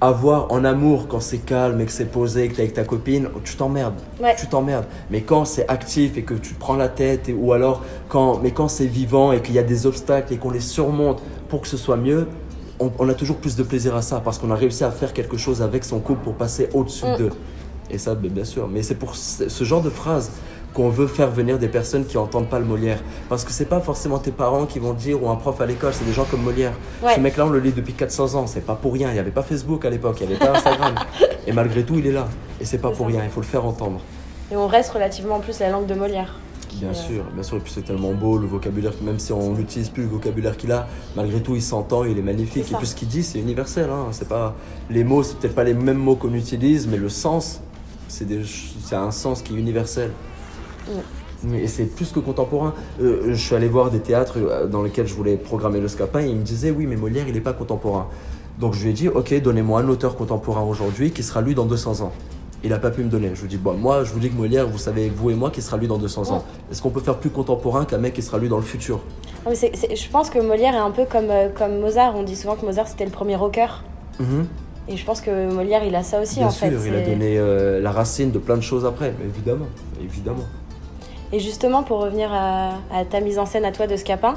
avoir 0.00 0.50
en 0.50 0.64
amour 0.64 1.08
quand 1.08 1.20
c'est 1.20 1.38
calme 1.38 1.80
et 1.80 1.84
que 1.86 1.92
c'est 1.92 2.06
posé, 2.06 2.48
que 2.48 2.54
t'es 2.56 2.62
avec 2.62 2.74
ta 2.74 2.84
copine, 2.84 3.28
tu 3.44 3.56
t'emmerdes. 3.56 3.94
Ouais. 4.22 4.34
Tu 4.38 4.46
t'emmerdes. 4.46 4.86
Mais 5.10 5.20
quand 5.20 5.44
c'est 5.44 5.68
actif 5.68 6.16
et 6.16 6.22
que 6.22 6.34
tu 6.34 6.54
te 6.54 6.58
prends 6.58 6.76
la 6.76 6.88
tête, 6.88 7.28
et, 7.28 7.34
ou 7.34 7.52
alors 7.52 7.82
quand, 8.08 8.40
mais 8.42 8.50
quand 8.52 8.68
c'est 8.68 8.86
vivant 8.86 9.32
et 9.32 9.42
qu'il 9.42 9.54
y 9.54 9.58
a 9.58 9.62
des 9.62 9.86
obstacles 9.86 10.32
et 10.32 10.36
qu'on 10.38 10.50
les 10.50 10.60
surmonte 10.60 11.20
pour 11.48 11.60
que 11.60 11.68
ce 11.68 11.76
soit 11.76 11.96
mieux, 11.98 12.26
on, 12.78 12.90
on 12.98 13.08
a 13.10 13.14
toujours 13.14 13.36
plus 13.36 13.56
de 13.56 13.62
plaisir 13.62 13.94
à 13.94 14.00
ça 14.02 14.20
parce 14.20 14.38
qu'on 14.38 14.50
a 14.50 14.54
réussi 14.54 14.84
à 14.84 14.90
faire 14.90 15.12
quelque 15.12 15.36
chose 15.36 15.60
avec 15.60 15.84
son 15.84 16.00
couple 16.00 16.22
pour 16.24 16.34
passer 16.34 16.68
au-dessus 16.72 17.04
Mm. 17.06 17.16
d'eux. 17.18 17.30
Et 17.90 17.98
ça, 17.98 18.14
ben, 18.14 18.30
bien 18.30 18.44
sûr. 18.44 18.68
Mais 18.68 18.82
c'est 18.82 18.94
pour 18.94 19.16
ce, 19.16 19.48
ce 19.48 19.64
genre 19.64 19.82
de 19.82 19.90
phrase 19.90 20.30
qu'on 20.74 20.88
veut 20.88 21.06
faire 21.06 21.30
venir 21.30 21.58
des 21.58 21.68
personnes 21.68 22.04
qui 22.06 22.16
entendent 22.18 22.48
pas 22.48 22.58
le 22.58 22.64
Molière. 22.64 23.00
Parce 23.28 23.44
que 23.44 23.50
c'est 23.50 23.64
pas 23.64 23.80
forcément 23.80 24.18
tes 24.18 24.30
parents 24.30 24.66
qui 24.66 24.78
vont 24.78 24.92
dire 24.92 25.22
ou 25.22 25.28
un 25.28 25.36
prof 25.36 25.60
à 25.60 25.66
l'école, 25.66 25.92
c'est 25.92 26.04
des 26.04 26.12
gens 26.12 26.24
comme 26.30 26.42
Molière. 26.42 26.72
Ouais. 27.02 27.14
Ce 27.14 27.20
mec-là, 27.20 27.46
on 27.46 27.50
le 27.50 27.58
lit 27.60 27.72
depuis 27.72 27.92
400 27.94 28.34
ans, 28.34 28.46
c'est 28.46 28.60
pas 28.64 28.74
pour 28.76 28.92
rien. 28.92 29.08
Il 29.10 29.14
n'y 29.14 29.18
avait 29.18 29.30
pas 29.30 29.42
Facebook 29.42 29.84
à 29.84 29.90
l'époque, 29.90 30.18
il 30.20 30.28
n'y 30.28 30.34
avait 30.34 30.44
pas 30.46 30.56
Instagram. 30.56 30.94
Et 31.46 31.52
malgré 31.52 31.82
tout, 31.82 31.94
il 31.98 32.06
est 32.06 32.12
là. 32.12 32.28
Et 32.60 32.64
c'est 32.64 32.78
pas 32.78 32.90
pour 32.90 33.06
ça. 33.06 33.12
rien, 33.12 33.24
il 33.24 33.30
faut 33.30 33.40
le 33.40 33.46
faire 33.46 33.64
entendre. 33.64 34.00
Et 34.52 34.56
on 34.56 34.66
reste 34.66 34.90
relativement 34.92 35.36
en 35.36 35.40
plus 35.40 35.58
la 35.60 35.70
langue 35.70 35.86
de 35.86 35.94
Molière. 35.94 36.34
Bien 36.74 36.88
Ouais. 36.90 36.94
sûr, 36.94 37.24
bien 37.34 37.42
sûr. 37.42 37.56
Et 37.56 37.60
puis 37.60 37.72
c'est 37.74 37.82
tellement 37.84 38.12
beau 38.12 38.38
le 38.38 38.46
vocabulaire, 38.46 38.92
même 39.02 39.18
si 39.18 39.32
on 39.32 39.54
n'utilise 39.54 39.88
plus 39.88 40.04
le 40.04 40.08
vocabulaire 40.08 40.56
qu'il 40.56 40.70
a, 40.70 40.86
malgré 41.16 41.40
tout, 41.42 41.56
il 41.56 41.62
s'entend, 41.62 42.04
il 42.04 42.16
est 42.16 42.22
magnifique. 42.22 42.70
Et 42.70 42.74
puis 42.76 42.86
ce 42.86 42.94
qu'il 42.94 43.08
dit, 43.08 43.24
c'est 43.24 43.40
universel. 43.40 43.88
Hein. 43.90 44.06
C'est 44.12 44.28
pas 44.28 44.54
les 44.88 45.02
mots, 45.02 45.24
c'est 45.24 45.36
peut-être 45.38 45.56
pas 45.56 45.64
les 45.64 45.74
mêmes 45.74 45.98
mots 45.98 46.14
qu'on 46.14 46.32
utilise, 46.32 46.86
mais 46.86 46.96
le 46.96 47.08
sens, 47.08 47.60
c'est 48.06 48.24
des, 48.24 48.42
c'est 48.84 48.94
un 48.94 49.10
sens 49.10 49.42
qui 49.42 49.54
est 49.54 49.58
universel. 49.58 50.10
Et 51.54 51.66
c'est 51.68 51.84
plus 51.84 52.12
que 52.12 52.20
contemporain. 52.20 52.74
Euh, 53.00 53.28
je 53.30 53.34
suis 53.34 53.54
allé 53.54 53.68
voir 53.68 53.90
des 53.90 54.00
théâtres 54.00 54.34
euh, 54.38 54.66
dans 54.66 54.82
lesquels 54.82 55.06
je 55.06 55.14
voulais 55.14 55.36
programmer 55.36 55.80
le 55.80 55.88
scapin 55.88 56.20
et 56.20 56.28
il 56.28 56.36
me 56.36 56.42
disait 56.42 56.70
oui, 56.70 56.86
mais 56.86 56.96
Molière, 56.96 57.24
il 57.26 57.34
n'est 57.34 57.40
pas 57.40 57.54
contemporain. 57.54 58.08
Donc 58.58 58.74
je 58.74 58.82
lui 58.84 58.90
ai 58.90 58.92
dit 58.92 59.08
ok, 59.08 59.40
donnez-moi 59.40 59.80
un 59.80 59.88
auteur 59.88 60.16
contemporain 60.16 60.62
aujourd'hui 60.62 61.12
qui 61.12 61.22
sera 61.22 61.40
lu 61.40 61.54
dans 61.54 61.64
200 61.64 62.02
ans. 62.04 62.12
Il 62.62 62.68
n'a 62.70 62.78
pas 62.78 62.90
pu 62.90 63.02
me 63.02 63.08
donner. 63.08 63.30
Je 63.32 63.40
lui 63.40 63.46
ai 63.46 63.48
dit 63.48 63.56
bon, 63.56 63.72
moi, 63.72 64.04
je 64.04 64.12
vous 64.12 64.18
dis 64.18 64.28
que 64.28 64.36
Molière, 64.36 64.68
vous 64.68 64.76
savez, 64.76 65.08
vous 65.08 65.30
et 65.30 65.34
moi, 65.34 65.50
qui 65.50 65.62
sera 65.62 65.78
lu 65.78 65.86
dans 65.86 65.96
200 65.96 66.30
ans. 66.30 66.44
Est-ce 66.70 66.82
qu'on 66.82 66.90
peut 66.90 67.00
faire 67.00 67.16
plus 67.16 67.30
contemporain 67.30 67.86
qu'un 67.86 67.96
mec 67.96 68.12
qui 68.12 68.20
sera 68.20 68.36
lu 68.36 68.48
dans 68.48 68.58
le 68.58 68.62
futur? 68.62 68.96
Non, 69.46 69.50
mais 69.50 69.54
c'est- 69.54 69.74
c'est- 69.74 69.96
je 69.96 70.10
pense 70.10 70.28
que 70.28 70.38
Molière 70.40 70.74
est 70.74 70.78
un 70.78 70.90
peu 70.90 71.06
comme, 71.06 71.30
euh, 71.30 71.48
comme 71.48 71.80
Mozart. 71.80 72.14
On 72.16 72.22
dit 72.22 72.36
souvent 72.36 72.56
que 72.56 72.66
Mozart 72.66 72.86
c'était 72.86 73.06
le 73.06 73.10
premier 73.10 73.36
rocker. 73.36 73.68
Mhm. 74.18 74.46
Et 74.88 74.96
je 74.98 75.04
pense 75.06 75.22
que 75.22 75.50
Molière 75.50 75.84
il 75.84 75.94
a 75.94 76.02
ça 76.02 76.20
aussi 76.20 76.36
Bien 76.40 76.48
en 76.48 76.50
sûr, 76.50 76.66
fait. 76.66 76.74
il 76.86 76.94
a 76.94 77.00
donné 77.00 77.38
euh, 77.38 77.80
la 77.80 77.92
racine 77.92 78.30
de 78.30 78.38
plein 78.38 78.56
de 78.56 78.60
choses 78.62 78.84
après, 78.84 79.14
évidemment, 79.24 79.66
évidemment. 80.02 80.44
Et 81.32 81.38
justement, 81.40 81.82
pour 81.82 81.98
revenir 82.00 82.32
à, 82.32 82.70
à 82.92 83.04
ta 83.08 83.20
mise 83.20 83.38
en 83.38 83.46
scène 83.46 83.64
à 83.64 83.72
toi 83.72 83.86
de 83.86 83.96
Scapin, 83.96 84.34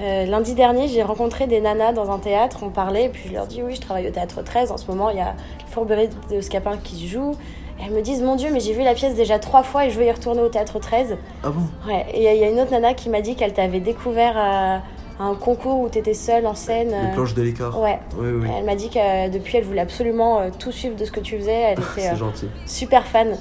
euh, 0.00 0.24
lundi 0.26 0.54
dernier, 0.54 0.88
j'ai 0.88 1.02
rencontré 1.02 1.46
des 1.46 1.60
nanas 1.60 1.92
dans 1.92 2.10
un 2.10 2.18
théâtre, 2.18 2.58
on 2.62 2.70
parlait, 2.70 3.06
et 3.06 3.08
puis 3.08 3.28
je 3.28 3.34
leur 3.34 3.46
dis 3.46 3.62
oui, 3.62 3.74
je 3.74 3.80
travaille 3.80 4.06
au 4.08 4.12
théâtre 4.12 4.42
13, 4.42 4.70
en 4.70 4.76
ce 4.76 4.86
moment 4.90 5.10
il 5.10 5.16
y 5.18 5.20
a 5.20 5.34
Fourberie 5.68 6.08
de 6.30 6.40
Scapin 6.40 6.76
qui 6.82 7.06
joue. 7.08 7.32
Et 7.78 7.84
elles 7.86 7.92
me 7.92 8.00
disent 8.02 8.22
mon 8.22 8.36
Dieu, 8.36 8.50
mais 8.52 8.60
j'ai 8.60 8.72
vu 8.74 8.82
la 8.82 8.94
pièce 8.94 9.14
déjà 9.14 9.38
trois 9.38 9.62
fois 9.62 9.86
et 9.86 9.90
je 9.90 9.98
veux 9.98 10.04
y 10.06 10.10
retourner 10.10 10.40
au 10.42 10.48
théâtre 10.48 10.78
13. 10.78 11.16
Ah 11.42 11.48
bon? 11.50 11.62
Ouais, 11.90 12.04
et 12.12 12.18
il 12.18 12.22
y, 12.22 12.28
a- 12.28 12.34
il 12.34 12.40
y 12.40 12.44
a 12.44 12.48
une 12.50 12.60
autre 12.60 12.70
nana 12.70 12.94
qui 12.94 13.08
m'a 13.08 13.20
dit 13.22 13.34
qu'elle 13.36 13.52
t'avait 13.54 13.80
découvert 13.80 14.36
à, 14.36 14.74
à 15.18 15.24
un 15.24 15.34
concours 15.34 15.80
où 15.80 15.88
t'étais 15.88 16.12
seule 16.14 16.46
en 16.46 16.54
scène. 16.54 16.90
Les 17.08 17.14
planches 17.14 17.34
de 17.34 17.42
l'écart 17.42 17.78
Ouais, 17.80 17.98
Oui, 18.18 18.28
oui, 18.42 18.48
elle 18.58 18.64
m'a 18.64 18.74
dit 18.74 18.90
que 18.90 19.28
depuis 19.30 19.56
elle 19.58 19.64
voulait 19.64 19.80
absolument 19.80 20.40
euh, 20.40 20.48
tout 20.58 20.72
suivre 20.72 20.94
de 20.94 21.04
ce 21.06 21.10
que 21.10 21.20
tu 21.20 21.36
faisais, 21.38 21.52
elle 21.52 21.78
était 21.96 22.08
euh, 22.10 22.16
gentil. 22.16 22.48
super 22.66 23.06
fan. 23.06 23.36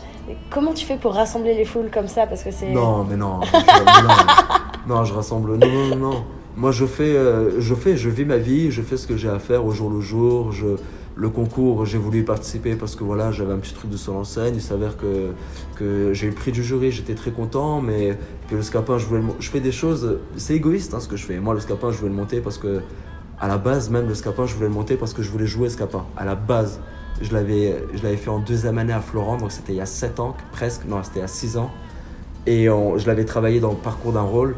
Comment 0.50 0.74
tu 0.74 0.86
fais 0.86 0.98
pour 0.98 1.14
rassembler 1.14 1.56
les 1.56 1.66
foules 1.66 1.90
comme 1.92 2.08
ça 2.08 2.28
Parce 2.28 2.44
que 2.44 2.52
c'est. 2.52 2.72
Non, 2.72 3.04
mais 3.04 3.16
non. 3.16 3.40
non, 4.88 5.04
je 5.04 5.14
rassemble. 5.14 5.58
Non, 5.58 5.68
non, 5.68 5.96
non. 5.96 6.24
Moi, 6.56 6.72
je 6.72 6.86
fais, 6.86 7.16
euh, 7.16 7.62
je 7.62 7.74
fais, 7.76 7.96
je 7.96 8.10
vis 8.10 8.26
ma 8.26 8.38
vie, 8.38 8.72
je 8.72 8.82
fais 8.82 8.98
ce 8.98 9.08
que 9.08 9.16
j'ai 9.16 9.30
à 9.30 9.40
faire 9.40 9.66
au 9.66 9.72
jour 9.72 9.90
le 9.90 10.02
jour. 10.02 10.52
Je, 10.52 10.76
le 11.20 11.30
concours, 11.30 11.86
j'ai 11.86 11.98
voulu 11.98 12.20
y 12.20 12.24
participer 12.24 12.76
parce 12.76 12.96
que 12.96 13.04
voilà, 13.04 13.32
j'avais 13.32 13.52
un 13.52 13.58
petit 13.58 13.74
truc 13.74 13.92
de 13.92 13.98
seul 13.98 14.16
en. 14.16 14.24
Il 14.54 14.62
s'avère 14.62 14.96
que, 14.96 15.32
que 15.76 16.14
j'ai 16.14 16.28
eu 16.28 16.30
le 16.30 16.36
prix 16.36 16.52
du 16.52 16.64
jury, 16.64 16.92
j'étais 16.92 17.14
très 17.14 17.32
content, 17.32 17.82
mais 17.82 18.18
que 18.50 18.56
le 18.56 18.62
scapin, 18.62 18.98
je 18.98 19.06
voulais 19.06 19.22
Je 19.40 19.50
fais 19.50 19.60
des 19.60 19.74
choses, 19.74 20.20
c'est 20.38 20.56
égoïste 20.56 20.94
hein, 20.94 21.00
ce 21.02 21.08
que 21.08 21.18
je 21.18 21.26
fais. 21.26 21.40
Moi, 21.40 21.54
le 21.54 21.60
scapin, 21.60 21.92
je 21.92 21.98
voulais 21.98 22.10
le 22.10 22.16
monter 22.16 22.40
parce 22.40 22.58
que, 22.58 22.82
à 23.40 23.48
la 23.48 23.58
base, 23.58 23.90
même 23.90 24.08
le 24.08 24.16
scapin, 24.16 24.46
je 24.46 24.56
voulais 24.56 24.70
le 24.70 24.74
monter 24.74 24.96
parce 24.96 25.14
que 25.14 25.22
je 25.22 25.30
voulais 25.30 25.46
jouer 25.46 25.70
scapin. 25.70 26.06
À 26.16 26.24
la 26.24 26.36
base, 26.36 26.80
je 27.22 27.34
l'avais, 27.34 27.84
je 27.94 28.04
l'avais 28.04 28.18
fait 28.18 28.30
en 28.30 28.40
deuxième 28.40 28.78
année 28.78 28.94
à 28.94 29.02
Florent, 29.02 29.38
donc 29.38 29.52
c'était 29.52 29.74
il 29.74 29.78
y 29.78 29.82
a 29.82 29.86
7 29.86 30.20
ans, 30.20 30.36
presque, 30.52 30.86
non, 30.88 31.02
c'était 31.04 31.20
il 31.20 31.22
y 31.22 31.26
a 31.26 31.28
6 31.28 31.58
ans. 31.58 31.70
Et 32.48 32.70
on- 32.70 32.98
je 32.98 33.06
l'avais 33.08 33.26
travaillé 33.26 33.60
dans 33.60 33.72
le 33.72 33.78
parcours 33.78 34.14
d'un 34.14 34.22
rôle. 34.22 34.56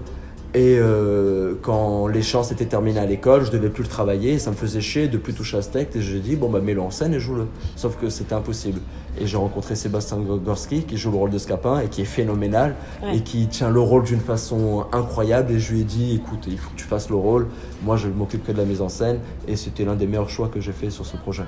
Et 0.54 0.76
euh, 0.78 1.54
quand 1.62 2.08
les 2.08 2.22
chances 2.22 2.52
étaient 2.52 2.66
terminées 2.66 3.00
à 3.00 3.06
l'école, 3.06 3.46
je 3.46 3.52
devais 3.52 3.70
plus 3.70 3.84
le 3.84 3.88
travailler. 3.90 4.34
Et 4.34 4.40
ça 4.40 4.52
me 4.52 4.56
faisait 4.58 4.82
chier 4.82 5.08
de 5.08 5.18
plus 5.18 5.34
toucher 5.34 5.58
à 5.58 5.62
ce 5.62 5.70
texte. 5.70 5.96
Et 5.96 6.02
j'ai 6.02 6.20
dit, 6.20 6.36
bon, 6.36 6.50
bah, 6.50 6.60
mets-le 6.60 6.82
en 6.82 6.92
scène 6.92 7.14
et 7.14 7.22
joue-le. 7.22 7.48
Sauf 7.78 7.96
que 7.96 8.10
c'était 8.10 8.34
impossible. 8.36 8.82
Et 9.18 9.28
j'ai 9.28 9.38
rencontré 9.38 9.76
Sébastien 9.76 10.18
Gorski, 10.18 10.84
qui 10.84 10.98
joue 10.98 11.10
le 11.10 11.16
rôle 11.18 11.30
de 11.30 11.38
Scapin 11.38 11.80
et 11.80 11.88
qui 11.88 12.02
est 12.02 12.06
phénoménal. 12.06 12.76
Ouais. 13.02 13.16
Et 13.16 13.22
qui 13.22 13.48
tient 13.48 13.70
le 13.70 13.80
rôle 13.80 14.04
d'une 14.04 14.20
façon 14.20 14.86
incroyable. 14.92 15.54
Et 15.54 15.60
je 15.60 15.72
lui 15.72 15.82
ai 15.82 15.84
dit, 15.86 16.16
écoute, 16.16 16.44
il 16.48 16.58
faut 16.58 16.70
que 16.72 16.76
tu 16.76 16.86
fasses 16.86 17.10
le 17.10 17.16
rôle. 17.16 17.48
Moi, 17.84 17.96
je 17.96 18.10
m'occupe 18.10 18.46
que 18.46 18.52
de 18.52 18.58
la 18.58 18.66
mise 18.66 18.82
en 18.82 18.90
scène. 18.90 19.20
Et 19.48 19.56
c'était 19.56 19.86
l'un 19.86 19.96
des 19.96 20.06
meilleurs 20.06 20.30
choix 20.30 20.50
que 20.50 20.60
j'ai 20.60 20.74
fait 20.74 20.90
sur 20.90 21.06
ce 21.06 21.16
projet. 21.16 21.44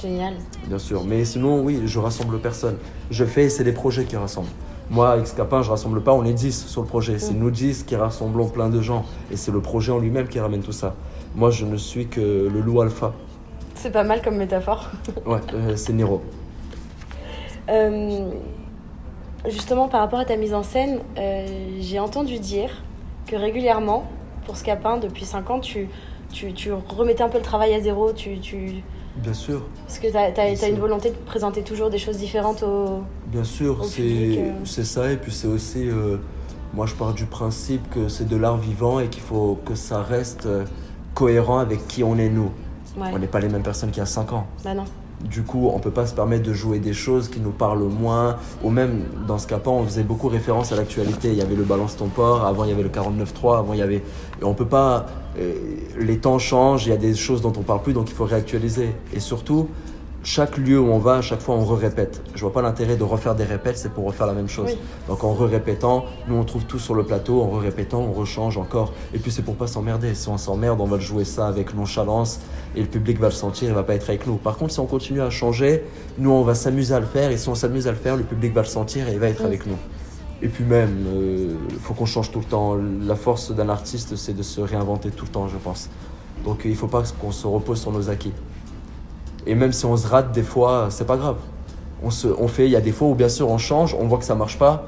Génial. 0.00 0.34
Bien 0.66 0.78
sûr. 0.78 1.04
Mais 1.04 1.24
sinon, 1.24 1.60
oui, 1.62 1.82
je 1.84 1.98
rassemble 1.98 2.38
personne. 2.38 2.76
Je 3.10 3.24
fais, 3.24 3.48
c'est 3.48 3.64
les 3.64 3.72
projets 3.72 4.04
qui 4.04 4.16
rassemblent. 4.16 4.48
Moi, 4.90 5.10
avec 5.10 5.26
Scapin, 5.26 5.62
je 5.62 5.70
rassemble 5.70 6.02
pas, 6.02 6.12
on 6.12 6.24
est 6.24 6.32
10 6.32 6.66
sur 6.66 6.80
le 6.82 6.86
projet. 6.88 7.18
C'est 7.18 7.32
Mm. 7.34 7.38
nous 7.38 7.50
10 7.50 7.84
qui 7.84 7.94
rassemblons 7.96 8.48
plein 8.48 8.68
de 8.68 8.80
gens. 8.80 9.04
Et 9.30 9.36
c'est 9.36 9.52
le 9.52 9.60
projet 9.60 9.92
en 9.92 9.98
lui-même 9.98 10.26
qui 10.28 10.40
ramène 10.40 10.62
tout 10.62 10.72
ça. 10.72 10.94
Moi, 11.36 11.50
je 11.50 11.64
ne 11.64 11.76
suis 11.76 12.08
que 12.08 12.20
le 12.20 12.60
loup 12.60 12.80
alpha. 12.80 13.12
C'est 13.74 13.92
pas 13.92 14.02
mal 14.04 14.20
comme 14.22 14.36
métaphore. 14.36 14.88
Ouais, 15.26 15.38
euh, 15.54 15.76
c'est 15.76 15.92
Nero. 15.92 16.22
Euh, 17.68 18.30
justement, 19.48 19.88
par 19.88 20.00
rapport 20.00 20.18
à 20.18 20.24
ta 20.24 20.36
mise 20.36 20.54
en 20.54 20.62
scène, 20.62 21.00
euh, 21.18 21.46
j'ai 21.80 21.98
entendu 22.00 22.38
dire 22.38 22.82
que 23.26 23.36
régulièrement, 23.36 24.04
pour 24.44 24.56
Scapin, 24.56 24.96
depuis 24.98 25.24
5 25.24 25.48
ans, 25.50 25.60
tu, 25.60 25.88
tu, 26.32 26.52
tu 26.52 26.72
remettais 26.72 27.22
un 27.22 27.28
peu 27.28 27.38
le 27.38 27.44
travail 27.44 27.74
à 27.74 27.80
zéro. 27.80 28.12
Tu, 28.12 28.38
tu... 28.40 28.82
Bien 29.16 29.34
sûr, 29.34 29.62
Parce 29.86 29.98
que 29.98 30.06
tu 30.08 30.16
as, 30.16 30.68
une 30.68 30.78
volonté 30.78 31.10
de 31.10 31.16
présenter 31.16 31.62
toujours 31.62 31.90
des 31.90 31.98
choses 31.98 32.16
différentes 32.16 32.62
au. 32.62 33.02
bien 33.26 33.44
sûr, 33.44 33.84
c'est 33.84 34.02
euh. 34.02 34.52
c'est 34.64 34.84
ça. 34.84 35.10
Et 35.10 35.16
puis 35.16 35.32
c'est 35.32 35.48
aussi 35.48 35.88
euh, 35.88 36.16
Moi, 36.74 36.86
je 36.86 36.94
pars 36.94 37.12
du 37.12 37.26
principe 37.26 37.90
que 37.90 38.08
c'est 38.08 38.28
de 38.28 38.36
l'art 38.36 38.56
vivant 38.56 39.00
et 39.00 39.08
qu'il 39.08 39.22
faut 39.22 39.58
que 39.64 39.74
ça 39.74 40.02
reste 40.02 40.46
euh, 40.46 40.64
cohérent 41.14 41.58
avec 41.58 41.88
qui 41.88 42.04
on 42.04 42.16
est 42.18 42.28
nous. 42.28 42.52
Ouais. 42.96 43.08
On 43.12 43.18
n'est 43.18 43.26
pas 43.26 43.40
les 43.40 43.48
mêmes 43.48 43.62
personnes 43.62 43.90
qu'il 43.90 43.98
y 43.98 44.02
a 44.02 44.06
5 44.06 44.32
ans. 44.32 44.46
Bah 44.64 44.74
non. 44.74 44.84
Du 45.24 45.42
coup, 45.42 45.70
on 45.72 45.78
peut 45.78 45.90
pas 45.90 46.06
se 46.06 46.14
permettre 46.14 46.44
de 46.44 46.52
jouer 46.52 46.78
des 46.78 46.94
choses 46.94 47.28
qui 47.28 47.40
nous 47.40 47.50
parlent 47.50 47.84
moins. 47.84 48.36
Ou 48.64 48.70
même, 48.70 49.02
dans 49.26 49.38
ce 49.38 49.46
cas 49.46 49.60
on 49.66 49.84
faisait 49.84 50.02
beaucoup 50.02 50.28
référence 50.28 50.72
à 50.72 50.76
l'actualité. 50.76 51.28
Il 51.28 51.34
y 51.34 51.42
avait 51.42 51.54
le 51.54 51.64
balance 51.64 51.96
ton 51.96 52.08
port, 52.08 52.44
avant 52.46 52.64
il 52.64 52.70
y 52.70 52.72
avait 52.72 52.82
le 52.82 52.88
49.3, 52.88 53.58
avant 53.58 53.74
il 53.74 53.80
y 53.80 53.82
avait... 53.82 54.02
Et 54.40 54.44
on 54.44 54.54
peut 54.54 54.66
pas... 54.66 55.06
euh, 55.38 55.52
les 55.98 56.18
temps 56.18 56.38
changent, 56.38 56.86
il 56.86 56.90
y 56.90 56.92
a 56.92 56.96
des 56.96 57.14
choses 57.14 57.42
dont 57.42 57.52
on 57.56 57.62
parle 57.62 57.82
plus, 57.82 57.92
donc 57.92 58.08
il 58.10 58.14
faut 58.14 58.24
réactualiser. 58.24 58.94
Et 59.12 59.20
surtout, 59.20 59.68
chaque 60.22 60.58
lieu 60.58 60.78
où 60.78 60.90
on 60.90 60.98
va, 60.98 61.16
à 61.16 61.22
chaque 61.22 61.40
fois 61.40 61.54
on 61.54 61.64
re-répète. 61.64 62.22
Je 62.34 62.40
vois 62.40 62.52
pas 62.52 62.62
l'intérêt 62.62 62.96
de 62.96 63.02
refaire 63.02 63.34
des 63.34 63.44
répètes, 63.44 63.78
c'est 63.78 63.90
pour 63.90 64.04
refaire 64.04 64.26
la 64.26 64.34
même 64.34 64.48
chose. 64.48 64.70
Oui. 64.70 64.78
Donc 65.08 65.24
en 65.24 65.32
re-répétant, 65.32 66.04
nous 66.28 66.36
on 66.36 66.44
trouve 66.44 66.64
tout 66.66 66.78
sur 66.78 66.94
le 66.94 67.04
plateau, 67.04 67.40
en 67.40 67.48
re-répétant, 67.48 68.00
on 68.00 68.12
rechange 68.12 68.58
encore. 68.58 68.92
Et 69.14 69.18
puis 69.18 69.30
c'est 69.30 69.42
pour 69.42 69.56
pas 69.56 69.66
s'emmerder. 69.66 70.14
Si 70.14 70.28
on 70.28 70.36
s'emmerde, 70.36 70.80
on 70.80 70.86
va 70.86 70.96
le 70.96 71.02
jouer 71.02 71.24
ça 71.24 71.46
avec 71.46 71.74
nonchalance 71.74 72.40
et 72.76 72.82
le 72.82 72.88
public 72.88 73.18
va 73.18 73.28
le 73.28 73.32
sentir, 73.32 73.68
il 73.68 73.74
va 73.74 73.82
pas 73.82 73.94
être 73.94 74.08
avec 74.10 74.26
nous. 74.26 74.36
Par 74.36 74.56
contre, 74.56 74.72
si 74.72 74.80
on 74.80 74.86
continue 74.86 75.22
à 75.22 75.30
changer, 75.30 75.84
nous 76.18 76.30
on 76.30 76.42
va 76.42 76.54
s'amuser 76.54 76.94
à 76.94 77.00
le 77.00 77.06
faire 77.06 77.30
et 77.30 77.38
si 77.38 77.48
on 77.48 77.54
s'amuse 77.54 77.86
à 77.86 77.92
le 77.92 77.96
faire, 77.96 78.16
le 78.16 78.24
public 78.24 78.52
va 78.52 78.60
le 78.60 78.66
sentir 78.66 79.08
et 79.08 79.12
il 79.12 79.18
va 79.18 79.28
être 79.28 79.44
avec 79.44 79.66
nous. 79.66 79.76
Et 80.42 80.48
puis 80.48 80.64
même, 80.64 81.04
il 81.70 81.78
faut 81.78 81.94
qu'on 81.94 82.06
change 82.06 82.30
tout 82.30 82.38
le 82.40 82.44
temps. 82.44 82.76
La 83.06 83.14
force 83.14 83.52
d'un 83.52 83.68
artiste, 83.68 84.16
c'est 84.16 84.32
de 84.34 84.42
se 84.42 84.60
réinventer 84.60 85.10
tout 85.10 85.26
le 85.26 85.30
temps, 85.30 85.48
je 85.48 85.56
pense. 85.56 85.88
Donc 86.44 86.62
il 86.64 86.76
faut 86.76 86.86
pas 86.88 87.02
qu'on 87.20 87.32
se 87.32 87.46
repose 87.46 87.80
sur 87.80 87.92
nos 87.92 88.08
acquis. 88.08 88.32
Et 89.46 89.54
même 89.54 89.72
si 89.72 89.84
on 89.86 89.96
se 89.96 90.06
rate 90.06 90.32
des 90.32 90.42
fois, 90.42 90.88
c'est 90.90 91.06
pas 91.06 91.16
grave. 91.16 91.36
On, 92.02 92.10
se, 92.10 92.28
on 92.28 92.48
fait, 92.48 92.64
il 92.66 92.70
y 92.70 92.76
a 92.76 92.80
des 92.80 92.92
fois 92.92 93.08
où 93.08 93.14
bien 93.14 93.28
sûr 93.28 93.48
on 93.50 93.58
change, 93.58 93.94
on 93.98 94.06
voit 94.06 94.18
que 94.18 94.24
ça 94.24 94.34
marche 94.34 94.58
pas 94.58 94.84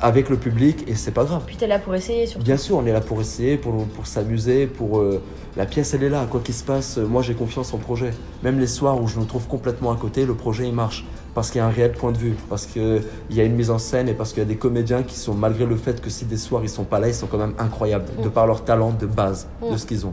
avec 0.00 0.28
le 0.28 0.36
public 0.36 0.84
et 0.86 0.94
c'est 0.94 1.10
pas 1.10 1.24
grave. 1.24 1.42
Puis 1.46 1.56
t'es 1.56 1.66
là 1.66 1.78
pour 1.78 1.94
essayer 1.94 2.26
surtout. 2.26 2.44
Bien 2.44 2.56
sûr, 2.58 2.76
on 2.76 2.84
est 2.86 2.92
là 2.92 3.00
pour 3.00 3.20
essayer, 3.20 3.56
pour, 3.56 3.84
pour 3.86 4.06
s'amuser, 4.06 4.66
pour 4.66 4.98
euh, 4.98 5.22
la 5.56 5.64
pièce 5.66 5.94
elle 5.94 6.02
est 6.04 6.10
là, 6.10 6.26
quoi 6.30 6.40
qu'il 6.40 6.54
se 6.54 6.62
passe, 6.64 6.98
euh, 6.98 7.06
moi 7.06 7.22
j'ai 7.22 7.34
confiance 7.34 7.72
en 7.72 7.78
projet. 7.78 8.10
Même 8.42 8.60
les 8.60 8.66
soirs 8.66 9.00
où 9.02 9.08
je 9.08 9.18
me 9.18 9.24
trouve 9.24 9.46
complètement 9.48 9.90
à 9.90 9.96
côté, 9.96 10.26
le 10.26 10.34
projet 10.34 10.66
il 10.66 10.74
marche 10.74 11.04
parce 11.34 11.50
qu'il 11.50 11.58
y 11.58 11.62
a 11.62 11.66
un 11.66 11.70
réel 11.70 11.92
point 11.92 12.12
de 12.12 12.18
vue, 12.18 12.34
parce 12.48 12.66
qu'il 12.66 13.02
y 13.30 13.40
a 13.40 13.44
une 13.44 13.54
mise 13.54 13.70
en 13.70 13.78
scène 13.78 14.08
et 14.08 14.14
parce 14.14 14.32
qu'il 14.32 14.38
y 14.42 14.46
a 14.46 14.48
des 14.48 14.56
comédiens 14.56 15.02
qui 15.02 15.16
sont 15.16 15.34
malgré 15.34 15.66
le 15.66 15.76
fait 15.76 16.00
que 16.00 16.10
si 16.10 16.24
des 16.26 16.36
soirs 16.38 16.62
ils 16.62 16.68
sont 16.68 16.84
pas 16.84 16.98
là, 17.00 17.08
ils 17.08 17.14
sont 17.14 17.26
quand 17.26 17.38
même 17.38 17.54
incroyables 17.58 18.06
de 18.22 18.28
Mm. 18.28 18.30
par 18.30 18.46
leur 18.46 18.64
talent 18.64 18.92
de 18.98 19.06
base, 19.06 19.46
de 19.70 19.76
ce 19.76 19.86
qu'ils 19.86 20.06
ont. 20.06 20.12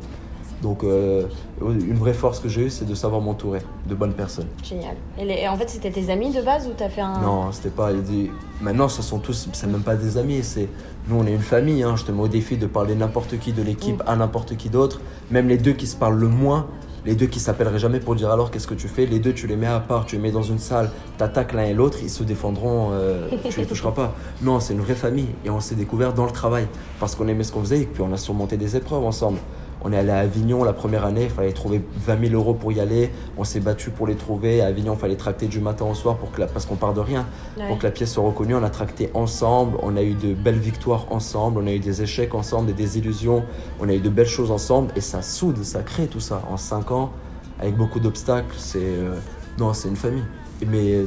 Donc 0.63 0.83
euh, 0.83 1.25
une 1.61 1.93
vraie 1.97 2.13
force 2.13 2.39
que 2.39 2.47
j'ai 2.49 2.61
eue, 2.63 2.69
c'est 2.69 2.85
de 2.85 2.95
savoir 2.95 3.21
m'entourer 3.21 3.59
de 3.87 3.93
bonnes 3.93 4.13
personnes. 4.13 4.47
Génial. 4.63 4.95
Et, 5.19 5.25
les- 5.25 5.41
et 5.41 5.47
en 5.47 5.55
fait, 5.57 5.69
c'était 5.69 5.91
tes 5.91 6.09
amis 6.09 6.31
de 6.31 6.41
base 6.41 6.67
ou 6.67 6.71
t'as 6.75 6.89
fait 6.89 7.01
un. 7.01 7.19
Non, 7.21 7.51
c'était 7.51 7.69
pas. 7.69 7.91
des- 7.93 8.31
Maintenant, 8.61 8.87
ce 8.87 9.01
sont 9.01 9.19
tous. 9.19 9.49
C'est 9.53 9.67
même 9.67 9.81
pas 9.81 9.95
des 9.95 10.17
amis. 10.17 10.39
C'est 10.41 10.69
nous, 11.09 11.17
on 11.19 11.27
est 11.27 11.33
une 11.33 11.39
famille. 11.41 11.83
Hein. 11.83 11.95
Je 11.97 12.05
te 12.05 12.11
mets 12.11 12.21
au 12.23 12.27
défi 12.29 12.55
de 12.57 12.65
parler 12.65 12.95
n'importe 12.95 13.37
qui 13.37 13.51
de 13.51 13.61
l'équipe 13.61 13.99
Mm. 13.99 14.07
à 14.09 14.15
n'importe 14.15 14.55
qui 14.55 14.69
d'autre. 14.69 15.01
Même 15.31 15.49
les 15.49 15.57
deux 15.57 15.73
qui 15.73 15.85
se 15.85 15.97
parlent 15.97 16.17
le 16.17 16.29
moins, 16.29 16.67
les 17.05 17.15
deux 17.15 17.25
qui 17.25 17.41
s'appelleraient 17.41 17.79
jamais 17.79 17.99
pour 17.99 18.15
dire 18.15 18.31
alors 18.31 18.49
qu'est-ce 18.49 18.67
que 18.67 18.73
tu 18.73 18.87
fais? 18.87 19.05
Les 19.05 19.19
deux, 19.19 19.33
tu 19.33 19.45
les 19.47 19.57
mets 19.57 19.67
à 19.67 19.81
part, 19.81 20.05
tu 20.05 20.15
les 20.15 20.21
mets 20.21 20.31
dans 20.31 20.41
une 20.43 20.59
salle, 20.59 20.89
t'attaques 21.17 21.51
l'un 21.51 21.63
et 21.65 21.73
l'autre, 21.73 21.97
ils 22.01 22.09
se 22.09 22.23
défendront. 22.23 22.91
euh, 22.93 23.27
tu 23.49 23.59
les 23.59 23.65
toucheras 23.65 23.91
pas. 23.91 24.13
Non, 24.41 24.61
c'est 24.61 24.73
une 24.73 24.79
vraie 24.79 24.95
famille 24.95 25.27
et 25.43 25.49
on 25.49 25.59
s'est 25.59 25.75
découvert 25.75 26.13
dans 26.13 26.23
le 26.25 26.31
travail 26.31 26.67
parce 27.01 27.15
qu'on 27.15 27.27
aimait 27.27 27.43
ce 27.43 27.51
qu'on 27.51 27.59
faisait 27.61 27.81
et 27.81 27.85
puis 27.85 28.01
on 28.01 28.13
a 28.13 28.17
surmonté 28.17 28.55
des 28.55 28.77
épreuves 28.77 29.03
ensemble. 29.03 29.39
On 29.85 29.91
est 29.91 29.97
allé 29.97 30.11
à 30.11 30.19
Avignon 30.19 30.63
la 30.63 30.71
première 30.73 31.05
année, 31.05 31.23
il 31.25 31.29
fallait 31.29 31.51
trouver 31.51 31.81
20 32.05 32.27
000 32.29 32.33
euros 32.35 32.53
pour 32.53 32.71
y 32.71 32.79
aller. 32.79 33.11
On 33.37 33.43
s'est 33.43 33.59
battu 33.59 33.89
pour 33.89 34.07
les 34.07 34.15
trouver. 34.15 34.61
À 34.61 34.67
Avignon, 34.67 34.93
il 34.93 34.99
fallait 34.99 35.17
tracter 35.17 35.47
du 35.47 35.59
matin 35.59 35.85
au 35.85 35.93
soir 35.93 36.15
pour 36.17 36.31
que 36.31 36.39
la- 36.39 36.47
parce 36.47 36.65
qu'on 36.65 36.75
part 36.77 36.93
de 36.93 37.01
rien. 37.01 37.25
Ouais. 37.57 37.67
Pour 37.67 37.77
que 37.79 37.83
la 37.83 37.91
pièce 37.91 38.13
soit 38.13 38.23
reconnue, 38.23 38.55
on 38.55 38.63
a 38.63 38.69
tracté 38.69 39.09
ensemble. 39.13 39.77
On 39.83 39.97
a 39.97 40.01
eu 40.01 40.13
de 40.13 40.33
belles 40.33 40.57
victoires 40.59 41.07
ensemble. 41.11 41.59
On 41.61 41.67
a 41.67 41.71
eu 41.73 41.79
des 41.79 42.01
échecs 42.01 42.33
ensemble, 42.33 42.67
des 42.67 42.73
désillusions. 42.73 43.43
On 43.81 43.89
a 43.89 43.93
eu 43.93 43.99
de 43.99 44.09
belles 44.09 44.25
choses 44.27 44.51
ensemble. 44.51 44.91
Et 44.95 45.01
ça 45.01 45.21
soude, 45.21 45.61
ça 45.63 45.81
crée 45.81 46.07
tout 46.07 46.21
ça. 46.21 46.41
En 46.49 46.55
5 46.57 46.91
ans, 46.91 47.11
avec 47.59 47.75
beaucoup 47.75 47.99
d'obstacles, 47.99 48.55
c'est. 48.57 48.79
euh, 48.79 49.15
non, 49.59 49.73
c'est 49.73 49.89
une 49.89 49.97
famille. 49.97 50.23
Mais 50.65 50.99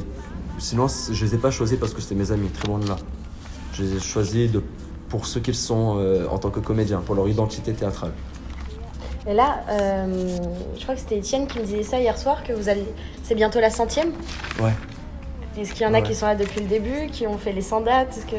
sinon, 0.59 0.85
je 0.87 1.25
les 1.25 1.33
ai 1.33 1.37
pas 1.39 1.49
choisis 1.49 1.79
parce 1.79 1.93
que 1.93 2.01
c'était 2.01 2.13
mes 2.15 2.31
amis, 2.31 2.49
très 2.49 2.67
loin 2.67 2.77
de 2.77 2.87
là. 2.87 2.95
Je 3.73 3.81
les 3.83 3.95
ai 3.95 3.99
choisis 3.99 4.51
de, 4.51 4.61
pour 5.09 5.25
ce 5.25 5.39
qu'ils 5.39 5.55
sont 5.55 5.95
euh, 5.97 6.27
en 6.29 6.37
tant 6.37 6.49
que 6.51 6.59
comédiens, 6.59 7.01
pour 7.03 7.15
leur 7.15 7.27
identité 7.27 7.73
théâtrale. 7.73 8.11
Et 9.27 9.33
là, 9.33 9.59
euh, 9.69 10.37
je 10.77 10.83
crois 10.83 10.95
que 10.95 11.01
c'était 11.01 11.17
Étienne 11.17 11.47
qui 11.47 11.59
me 11.59 11.65
disait 11.65 11.83
ça 11.83 11.99
hier 11.99 12.17
soir, 12.17 12.43
que 12.43 12.53
vous 12.53 12.69
allez. 12.69 12.85
C'est 13.23 13.35
bientôt 13.35 13.59
la 13.59 13.69
centième. 13.69 14.11
Ouais. 14.61 14.71
Est-ce 15.59 15.73
qu'il 15.73 15.81
y 15.81 15.85
en 15.85 15.93
a 15.93 15.97
Ouais. 15.97 16.03
qui 16.03 16.15
sont 16.15 16.27
là 16.27 16.35
depuis 16.35 16.61
le 16.61 16.67
début, 16.67 17.07
qui 17.11 17.27
ont 17.27 17.37
fait 17.37 17.51
les 17.51 17.61
100 17.61 17.81
dates 17.81 18.19
que... 18.29 18.35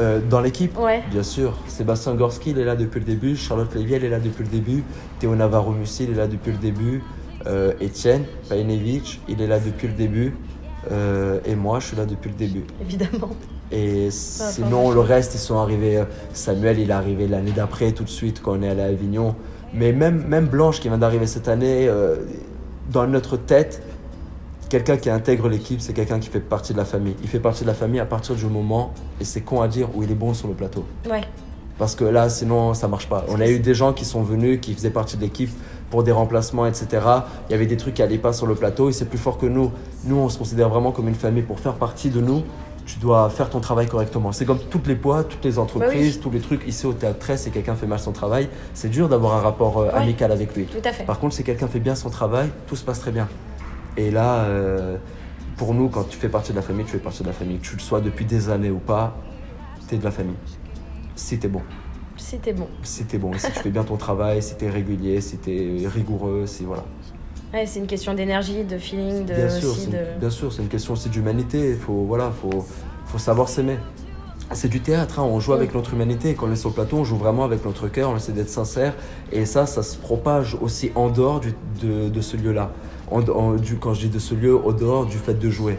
Euh, 0.00 0.20
dans 0.28 0.40
l'équipe, 0.40 0.76
Ouais. 0.78 1.02
Bien 1.10 1.22
sûr, 1.22 1.56
Sébastien 1.68 2.14
Gorski, 2.14 2.50
il 2.50 2.58
est 2.58 2.64
là 2.64 2.74
depuis 2.74 3.00
le 3.00 3.06
début, 3.06 3.36
Charlotte 3.36 3.72
Lévy, 3.74 3.94
elle 3.94 4.04
est 4.04 4.08
là 4.08 4.18
depuis 4.18 4.44
le 4.44 4.48
début, 4.50 4.82
Théo 5.20 5.34
Navarro-Mussi, 5.36 6.04
il 6.04 6.10
est 6.12 6.14
là 6.16 6.26
depuis 6.26 6.52
le 6.52 6.58
début, 6.58 7.02
euh, 7.46 7.72
Étienne 7.80 8.24
Pajnevic, 8.48 9.20
il 9.28 9.42
est 9.42 9.46
là 9.46 9.58
depuis 9.60 9.88
le 9.88 9.94
début, 9.94 10.34
euh, 10.90 11.38
et 11.44 11.54
moi, 11.54 11.80
je 11.80 11.88
suis 11.88 11.96
là 11.96 12.06
depuis 12.06 12.30
le 12.30 12.36
début. 12.36 12.64
Évidemment. 12.80 13.30
Et 13.72 14.10
sinon, 14.10 14.90
le 14.90 15.00
reste, 15.00 15.34
ils 15.34 15.38
sont 15.38 15.58
arrivés, 15.58 15.98
euh, 15.98 16.04
Samuel, 16.32 16.78
il 16.78 16.90
est 16.90 16.92
arrivé 16.92 17.26
l'année 17.26 17.52
d'après, 17.52 17.92
tout 17.92 18.04
de 18.04 18.10
suite, 18.10 18.42
quand 18.42 18.52
on 18.58 18.62
est 18.62 18.68
allé 18.68 18.82
à 18.82 18.86
Avignon. 18.86 19.34
Mais 19.72 19.92
même, 19.92 20.24
même 20.26 20.46
Blanche, 20.46 20.80
qui 20.80 20.88
vient 20.88 20.98
d'arriver 20.98 21.26
cette 21.26 21.48
année, 21.48 21.88
euh, 21.88 22.16
dans 22.92 23.06
notre 23.06 23.36
tête, 23.36 23.82
quelqu'un 24.68 24.96
qui 24.96 25.10
intègre 25.10 25.48
l'équipe, 25.48 25.80
c'est 25.80 25.92
quelqu'un 25.92 26.20
qui 26.20 26.28
fait 26.28 26.40
partie 26.40 26.72
de 26.72 26.78
la 26.78 26.84
famille. 26.84 27.16
Il 27.22 27.28
fait 27.28 27.40
partie 27.40 27.62
de 27.62 27.68
la 27.68 27.74
famille 27.74 28.00
à 28.00 28.06
partir 28.06 28.34
du 28.34 28.46
moment, 28.46 28.92
et 29.20 29.24
c'est 29.24 29.40
con 29.40 29.60
à 29.60 29.68
dire, 29.68 29.88
où 29.96 30.02
il 30.02 30.10
est 30.10 30.16
bon 30.16 30.34
sur 30.34 30.48
le 30.48 30.54
plateau. 30.54 30.84
Ouais. 31.10 31.22
Parce 31.78 31.96
que 31.96 32.04
là, 32.04 32.28
sinon, 32.28 32.74
ça 32.74 32.86
marche 32.86 33.08
pas. 33.08 33.24
On 33.28 33.40
a 33.40 33.48
eu 33.48 33.58
des 33.58 33.74
gens 33.74 33.92
qui 33.92 34.04
sont 34.04 34.22
venus, 34.22 34.60
qui 34.60 34.74
faisaient 34.74 34.90
partie 34.90 35.16
de 35.16 35.22
l'équipe 35.22 35.50
pour 35.90 36.04
des 36.04 36.12
remplacements, 36.12 36.66
etc. 36.66 36.86
Il 37.48 37.52
y 37.52 37.54
avait 37.54 37.66
des 37.66 37.76
trucs 37.76 37.94
qui 37.94 38.02
allaient 38.02 38.18
pas 38.18 38.32
sur 38.32 38.46
le 38.46 38.54
plateau 38.54 38.88
et 38.88 38.92
c'est 38.92 39.06
plus 39.06 39.18
fort 39.18 39.38
que 39.38 39.46
nous. 39.46 39.72
Nous, 40.04 40.16
on 40.16 40.28
se 40.28 40.38
considère 40.38 40.68
vraiment 40.68 40.92
comme 40.92 41.08
une 41.08 41.14
famille. 41.14 41.42
Pour 41.42 41.58
faire 41.58 41.74
partie 41.74 42.10
de 42.10 42.20
nous, 42.20 42.42
tu 42.86 42.98
dois 42.98 43.30
faire 43.30 43.48
ton 43.50 43.60
travail 43.60 43.86
correctement. 43.86 44.32
C'est 44.32 44.44
comme 44.44 44.58
toutes 44.58 44.86
les 44.86 44.94
boîtes, 44.94 45.28
toutes 45.30 45.44
les 45.44 45.58
entreprises, 45.58 45.90
Bah 45.92 46.16
oui. 46.16 46.20
tous 46.22 46.30
les 46.30 46.40
trucs. 46.40 46.66
Ici, 46.66 46.86
au 46.86 46.92
théâtre 46.92 47.18
13, 47.18 47.42
si 47.42 47.50
quelqu'un 47.50 47.74
fait 47.74 47.86
mal 47.86 47.98
son 47.98 48.12
travail, 48.12 48.48
c'est 48.74 48.88
dur 48.90 49.08
d'avoir 49.08 49.34
un 49.34 49.40
rapport 49.40 49.78
euh, 49.78 49.86
Ouais. 49.86 49.92
amical 49.94 50.30
avec 50.32 50.54
lui. 50.54 50.64
Tout 50.66 50.86
à 50.86 50.92
fait. 50.92 51.04
Par 51.04 51.18
contre, 51.18 51.34
si 51.34 51.44
quelqu'un 51.44 51.68
fait 51.68 51.80
bien 51.80 51.94
son 51.94 52.10
travail, 52.10 52.50
tout 52.66 52.76
se 52.76 52.84
passe 52.84 53.00
très 53.00 53.10
bien. 53.10 53.28
Et 53.96 54.10
là, 54.10 54.40
euh, 54.44 54.96
pour 55.56 55.72
nous, 55.72 55.88
quand 55.88 56.04
tu 56.08 56.18
fais 56.18 56.28
partie 56.28 56.50
de 56.52 56.56
la 56.56 56.62
famille, 56.62 56.84
tu 56.84 56.92
fais 56.92 56.98
partie 56.98 57.22
de 57.22 57.28
la 57.28 57.32
famille. 57.32 57.58
Que 57.58 57.64
tu 57.66 57.76
le 57.76 57.80
sois 57.80 58.00
depuis 58.00 58.24
des 58.26 58.50
années 58.50 58.70
ou 58.70 58.78
pas, 58.80 59.16
tu 59.88 59.94
es 59.94 59.98
de 59.98 60.04
la 60.04 60.10
famille. 60.10 60.36
Si 61.16 61.36
bon. 61.36 61.62
C'était 62.16 62.52
bon. 62.52 62.68
Si 62.82 63.04
bon. 63.18 63.32
Si 63.36 63.50
tu 63.52 63.58
fais 63.60 63.70
bien 63.70 63.84
ton 63.84 63.96
travail, 63.96 64.42
si 64.42 64.54
régulier, 64.68 65.20
si 65.20 65.38
rigoureux, 65.86 66.46
si 66.46 66.64
voilà. 66.64 66.84
Ouais, 67.54 67.66
c'est 67.66 67.78
une 67.78 67.86
question 67.86 68.14
d'énergie, 68.14 68.64
de 68.64 68.76
feeling, 68.78 69.24
de 69.26 69.32
Bien 69.34 69.48
sûr, 69.48 69.70
aussi 69.70 69.80
c'est 69.82 69.90
de. 69.92 69.96
une, 69.96 70.18
bien 70.18 70.30
sûr, 70.30 70.52
c'est 70.52 70.62
une 70.62 70.68
question 70.68 70.94
aussi 70.94 71.08
d'humanité. 71.08 71.70
Il 71.70 71.76
faut, 71.78 72.04
voilà, 72.04 72.32
faut, 72.32 72.64
faut 73.06 73.18
savoir 73.18 73.48
s'aimer. 73.48 73.76
C'est 74.52 74.68
du 74.68 74.80
théâtre, 74.80 75.20
hein, 75.20 75.22
on 75.22 75.38
joue 75.40 75.52
Mm. 75.52 75.56
avec 75.56 75.74
notre 75.74 75.94
humanité. 75.94 76.34
Quand 76.34 76.48
on 76.48 76.52
est 76.52 76.56
sur 76.56 76.70
le 76.70 76.74
plateau, 76.74 76.96
on 76.98 77.04
joue 77.04 77.16
vraiment 77.16 77.44
avec 77.44 77.64
notre 77.64 77.86
cœur, 77.88 78.10
on 78.10 78.16
essaie 78.16 78.32
d'être 78.32 78.48
sincère. 78.50 78.94
Et 79.32 79.46
ça, 79.46 79.66
ça 79.66 79.82
se 79.84 79.96
propage 79.96 80.56
aussi 80.60 80.90
en 80.96 81.08
dehors 81.10 81.38
du- 81.40 81.54
de, 81.80 82.08
de 82.08 82.20
ce 82.20 82.36
lieu-là. 82.36 82.72
Quand 83.08 83.94
je 83.94 84.00
dis 84.00 84.08
de 84.08 84.18
ce 84.18 84.34
lieu, 84.34 84.54
au 84.54 84.72
dehors 84.72 85.06
du 85.06 85.16
fait 85.18 85.34
de 85.34 85.48
jouer. 85.48 85.78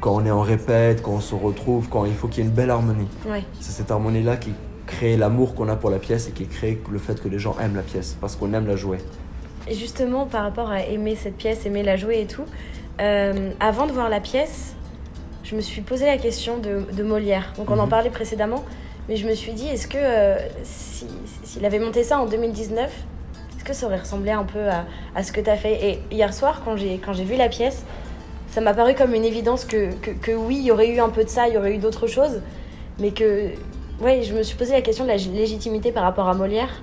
Quand 0.00 0.14
on 0.14 0.24
est 0.24 0.30
en 0.30 0.40
répète, 0.42 1.02
quand 1.02 1.12
on 1.12 1.20
se 1.20 1.34
retrouve, 1.34 1.88
quand 1.88 2.04
il 2.04 2.14
faut 2.14 2.28
qu'il 2.28 2.44
y 2.44 2.46
ait 2.46 2.48
une 2.48 2.54
belle 2.54 2.70
harmonie. 2.70 3.08
Ouais. 3.28 3.42
C'est 3.60 3.72
cette 3.72 3.90
harmonie-là 3.90 4.36
qui 4.36 4.52
crée 4.86 5.16
l'amour 5.16 5.54
qu'on 5.56 5.68
a 5.68 5.76
pour 5.76 5.90
la 5.90 5.98
pièce 5.98 6.28
et 6.28 6.30
qui 6.30 6.46
crée 6.46 6.80
le 6.90 6.98
fait 6.98 7.20
que 7.20 7.28
les 7.28 7.38
gens 7.40 7.56
aiment 7.60 7.74
la 7.76 7.82
pièce 7.82 8.16
parce 8.20 8.36
qu'on 8.36 8.52
aime 8.54 8.66
la 8.66 8.76
jouer. 8.76 8.98
Et 9.68 9.74
justement, 9.74 10.26
par 10.26 10.42
rapport 10.42 10.70
à 10.70 10.82
aimer 10.82 11.16
cette 11.16 11.36
pièce, 11.36 11.64
aimer 11.66 11.82
la 11.82 11.96
jouer 11.96 12.20
et 12.22 12.26
tout, 12.26 12.44
euh, 13.00 13.50
avant 13.60 13.86
de 13.86 13.92
voir 13.92 14.08
la 14.08 14.20
pièce, 14.20 14.74
je 15.44 15.54
me 15.54 15.60
suis 15.60 15.80
posé 15.82 16.06
la 16.06 16.16
question 16.18 16.58
de, 16.58 16.80
de 16.92 17.02
Molière. 17.02 17.52
Donc 17.56 17.70
on 17.70 17.78
en 17.78 17.84
Mhm. 17.84 17.88
parlait 17.90 18.10
précédemment, 18.10 18.64
mais 19.08 19.16
je 19.16 19.26
me 19.26 19.34
suis 19.34 19.52
dit, 19.52 19.66
est-ce 19.68 19.86
que 19.88 19.98
euh, 19.98 20.36
si- 20.62 21.06
s'il 21.44 21.64
avait 21.64 21.78
monté 21.78 22.02
ça 22.04 22.20
en 22.20 22.26
2019, 22.26 22.92
est-ce 23.56 23.64
que 23.64 23.72
ça 23.72 23.86
aurait 23.86 23.98
ressemblé 23.98 24.30
un 24.30 24.44
peu 24.44 24.68
à, 24.68 24.84
à 25.14 25.22
ce 25.22 25.32
que 25.32 25.40
tu 25.40 25.50
as 25.50 25.56
fait? 25.56 25.90
Et 25.90 25.98
hier 26.10 26.32
soir, 26.34 26.62
quand 26.64 26.76
j'ai 26.76 26.98
quand 26.98 27.12
j'ai 27.12 27.24
vu 27.24 27.36
la 27.36 27.48
pièce, 27.48 27.84
ça 28.48 28.60
m'a 28.60 28.74
paru 28.74 28.94
comme 28.94 29.14
une 29.14 29.24
évidence 29.24 29.64
que, 29.64 29.92
que, 30.02 30.10
que 30.10 30.32
oui, 30.32 30.56
il 30.58 30.64
y 30.64 30.72
aurait 30.72 30.88
eu 30.88 30.98
un 31.00 31.10
peu 31.10 31.22
de 31.24 31.28
ça, 31.28 31.46
il 31.48 31.54
y 31.54 31.58
aurait 31.58 31.74
eu 31.74 31.78
d'autres 31.78 32.06
choses, 32.08 32.40
mais 32.98 33.12
que, 33.12 33.50
ouais, 34.00 34.22
je 34.22 34.34
me 34.34 34.42
suis 34.42 34.56
posé 34.56 34.72
la 34.72 34.80
question 34.82 35.04
de 35.04 35.10
la 35.10 35.16
légitimité 35.16 35.92
par 35.92 36.02
rapport 36.02 36.28
à 36.28 36.34
Molière. 36.34 36.82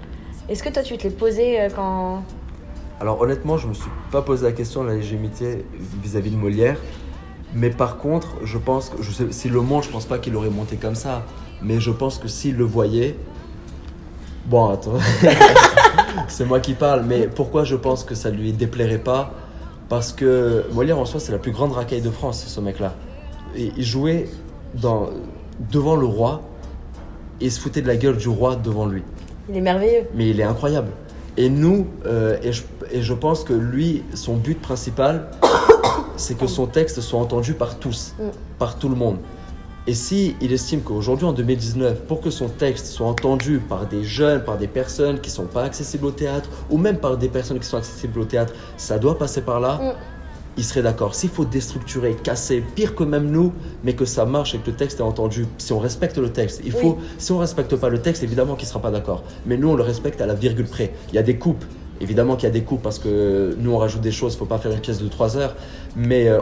Est-ce 0.50 0.64
que 0.64 0.70
toi, 0.70 0.82
tu 0.84 0.98
te 0.98 1.04
l'es 1.04 1.10
posé 1.14 1.60
euh, 1.60 1.70
quand... 1.76 2.24
Alors 3.00 3.22
honnêtement, 3.22 3.58
je 3.58 3.68
me 3.68 3.74
suis 3.74 3.92
pas 4.12 4.22
posé 4.22 4.46
la 4.46 4.52
question 4.52 4.84
de 4.84 4.90
la 4.90 4.96
légitimité 4.96 5.66
vis-à-vis 6.02 6.32
de 6.32 6.36
Molière. 6.36 6.78
Mais 7.54 7.70
par 7.70 7.98
contre, 7.98 8.38
je 8.44 8.58
pense 8.58 8.90
que 8.90 9.02
je 9.02 9.12
sais, 9.12 9.32
si 9.32 9.50
le 9.50 9.62
monde, 9.62 9.84
je 9.84 9.90
pense 9.90 10.06
pas 10.06 10.18
qu'il 10.18 10.36
aurait 10.36 10.50
monté 10.50 10.78
comme 10.78 10.96
ça. 10.96 11.24
Mais 11.62 11.80
je 11.80 11.92
pense 11.92 12.18
que 12.18 12.28
s'il 12.28 12.56
le 12.56 12.64
voyait, 12.64 13.16
bon, 14.46 14.70
attends, 14.70 14.98
c'est 16.28 16.46
moi 16.46 16.60
qui 16.60 16.74
parle. 16.74 17.04
Mais 17.06 17.28
pourquoi 17.28 17.64
je 17.64 17.76
pense 17.76 18.04
que 18.04 18.16
ça 18.16 18.30
lui 18.30 18.52
déplairait 18.52 18.98
pas? 18.98 19.32
Parce 19.90 20.12
que 20.12 20.66
Molière 20.74 21.00
en 21.00 21.06
soi, 21.06 21.20
c'est 21.20 21.32
la 21.32 21.38
plus 21.38 21.52
grande 21.52 21.72
racaille 21.72 22.02
de 22.02 22.10
France, 22.12 22.46
ce 22.48 22.60
mec-là. 22.60 22.96
Et 23.56 23.72
il 23.78 23.86
jouait 23.86 24.28
dans, 24.74 25.10
devant 25.72 25.96
le 25.96 26.06
roi. 26.06 26.42
et 27.40 27.46
il 27.46 27.52
se 27.52 27.60
foutait 27.60 27.82
de 27.82 27.88
la 27.88 27.96
gueule 27.96 28.18
du 28.18 28.28
roi 28.28 28.56
devant 28.56 28.88
lui. 28.88 29.04
Il 29.50 29.56
est 29.56 29.62
merveilleux. 29.62 30.08
Mais 30.14 30.30
il 30.30 30.40
est 30.40 30.44
incroyable. 30.44 30.90
Et 31.38 31.50
nous, 31.50 31.86
euh, 32.06 32.38
et, 32.42 32.52
je, 32.52 32.64
et 32.92 33.02
je 33.02 33.14
pense 33.14 33.44
que 33.44 33.54
lui, 33.54 34.04
son 34.14 34.36
but 34.36 34.60
principal, 34.60 35.30
c'est 36.18 36.36
que 36.38 36.48
son 36.48 36.66
texte 36.66 37.00
soit 37.02 37.20
entendu 37.20 37.54
par 37.54 37.78
tous, 37.78 38.14
Mm. 38.20 38.24
par 38.58 38.78
tout 38.80 38.90
le 38.90 38.96
monde. 38.96 39.18
Et 39.90 39.94
si 39.94 40.36
il 40.42 40.52
estime 40.52 40.82
qu'aujourd'hui, 40.82 41.26
en 41.26 41.32
2019, 41.32 42.02
pour 42.08 42.20
que 42.20 42.30
son 42.30 42.50
texte 42.50 42.88
soit 42.88 43.08
entendu 43.08 43.60
par 43.60 43.86
des 43.86 44.04
jeunes, 44.04 44.44
par 44.44 44.58
des 44.58 44.68
personnes 44.68 45.22
qui 45.22 45.30
sont 45.30 45.46
pas 45.46 45.64
accessibles 45.64 46.06
au 46.08 46.12
théâtre, 46.12 46.50
ou 46.70 46.78
même 46.78 46.98
par 46.98 47.16
des 47.18 47.30
personnes 47.30 47.60
qui 47.60 47.68
sont 47.68 47.78
accessibles 47.78 48.20
au 48.20 48.26
théâtre, 48.26 48.54
ça 48.76 48.98
doit 49.00 49.18
passer 49.18 49.42
par 49.42 49.60
là, 49.60 49.80
Mm. 49.82 49.94
Il 50.58 50.64
serait 50.64 50.82
d'accord. 50.82 51.16
S'il 51.16 51.30
faut 51.30 51.46
déstructurer, 51.46 52.16
casser, 52.16 52.64
pire 52.76 52.96
que 52.96 53.04
même 53.04 53.30
nous, 53.30 53.54
mais 53.84 53.94
que 53.94 54.06
ça 54.06 54.26
marche 54.26 54.56
et 54.56 54.58
que 54.58 54.72
le 54.72 54.76
texte 54.76 55.00
est 55.00 55.04
entendu, 55.04 55.46
si 55.58 55.72
on 55.74 55.80
respecte 55.80 56.18
le 56.18 56.30
texte, 56.30 56.62
il 56.66 56.72
faut, 56.72 56.98
si 57.18 57.32
on 57.32 57.38
respecte 57.38 57.76
pas 57.76 57.90
le 57.90 58.00
texte, 58.00 58.24
évidemment 58.24 58.56
qu'il 58.56 58.68
sera 58.68 58.82
pas 58.82 58.92
d'accord. 58.92 59.24
Mais 59.46 59.58
nous, 59.58 59.70
on 59.70 59.76
le 59.76 59.84
respecte 59.84 60.20
à 60.22 60.26
la 60.26 60.34
virgule 60.34 60.68
près. 60.68 60.94
Il 61.10 61.16
y 61.16 61.20
a 61.20 61.24
des 61.24 61.38
coupes. 61.38 61.64
Évidemment 62.00 62.36
qu'il 62.36 62.44
y 62.44 62.52
a 62.52 62.54
des 62.54 62.62
coupes 62.62 62.82
parce 62.82 63.00
que 63.00 63.56
nous, 63.60 63.72
on 63.72 63.78
rajoute 63.78 64.02
des 64.02 64.12
choses. 64.12 64.36
faut 64.36 64.46
pas 64.46 64.60
faire 64.60 64.72
une 64.72 64.80
pièce 64.80 65.00
de 65.00 65.08
3 65.08 65.38
heures. 65.38 65.56
Mais 65.96 66.28
euh, 66.28 66.40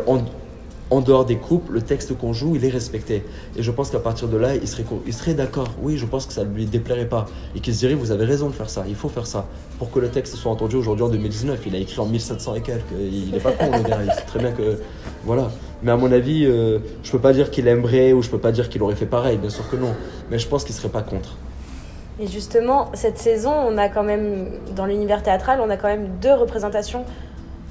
en, 0.89 1.01
dehors 1.01 1.25
des 1.25 1.37
coupes, 1.37 1.69
le 1.69 1.81
texte 1.81 2.17
qu'on 2.17 2.33
joue, 2.33 2.55
il 2.55 2.65
est 2.65 2.69
respecté. 2.69 3.23
Et 3.55 3.63
je 3.63 3.71
pense 3.71 3.89
qu'à 3.89 3.99
partir 3.99 4.27
de 4.27 4.37
là, 4.37 4.55
il 4.55 4.67
serait, 4.67 4.85
il 5.05 5.13
serait 5.13 5.33
d'accord. 5.33 5.69
Oui, 5.81 5.97
je 5.97 6.05
pense 6.05 6.25
que 6.25 6.33
ça 6.33 6.43
ne 6.43 6.53
lui 6.53 6.65
déplairait 6.65 7.07
pas. 7.07 7.25
Et 7.55 7.59
qu'il 7.59 7.73
se 7.73 7.79
dirait, 7.79 7.95
vous 7.95 8.11
avez 8.11 8.25
raison 8.25 8.49
de 8.49 8.53
faire 8.53 8.69
ça. 8.69 8.85
Il 8.87 8.95
faut 8.95 9.09
faire 9.09 9.27
ça. 9.27 9.45
Pour 9.79 9.91
que 9.91 9.99
le 9.99 10.09
texte 10.09 10.35
soit 10.35 10.51
entendu 10.51 10.75
aujourd'hui 10.75 11.05
en 11.05 11.09
2019. 11.09 11.59
Il 11.65 11.75
a 11.75 11.79
écrit 11.79 11.99
en 11.99 12.05
1700 12.05 12.55
et 12.55 12.61
quelques. 12.61 12.83
Il 12.99 13.31
n'est 13.31 13.39
pas 13.39 13.51
con, 13.51 13.71
le 13.71 13.83
gars. 13.83 13.99
Il 14.03 14.11
sait 14.11 14.25
très 14.25 14.39
bien 14.39 14.51
que. 14.51 14.79
Voilà. 15.23 15.49
Mais 15.83 15.91
à 15.91 15.97
mon 15.97 16.11
avis, 16.11 16.45
euh, 16.45 16.79
je 17.03 17.11
peux 17.11 17.19
pas 17.19 17.33
dire 17.33 17.51
qu'il 17.51 17.67
aimerait 17.67 18.13
ou 18.13 18.21
je 18.21 18.29
peux 18.29 18.39
pas 18.39 18.51
dire 18.51 18.69
qu'il 18.69 18.81
aurait 18.83 18.95
fait 18.95 19.05
pareil. 19.05 19.37
Bien 19.37 19.49
sûr 19.49 19.69
que 19.69 19.75
non. 19.75 19.93
Mais 20.29 20.39
je 20.39 20.47
pense 20.47 20.63
qu'il 20.63 20.75
serait 20.75 20.89
pas 20.89 21.01
contre. 21.01 21.35
Et 22.19 22.27
justement, 22.27 22.91
cette 22.93 23.17
saison, 23.17 23.51
on 23.51 23.77
a 23.77 23.89
quand 23.89 24.03
même, 24.03 24.47
dans 24.75 24.85
l'univers 24.85 25.21
théâtral, 25.21 25.59
on 25.61 25.69
a 25.69 25.75
quand 25.75 25.87
même 25.87 26.09
deux 26.21 26.33
représentations 26.33 27.03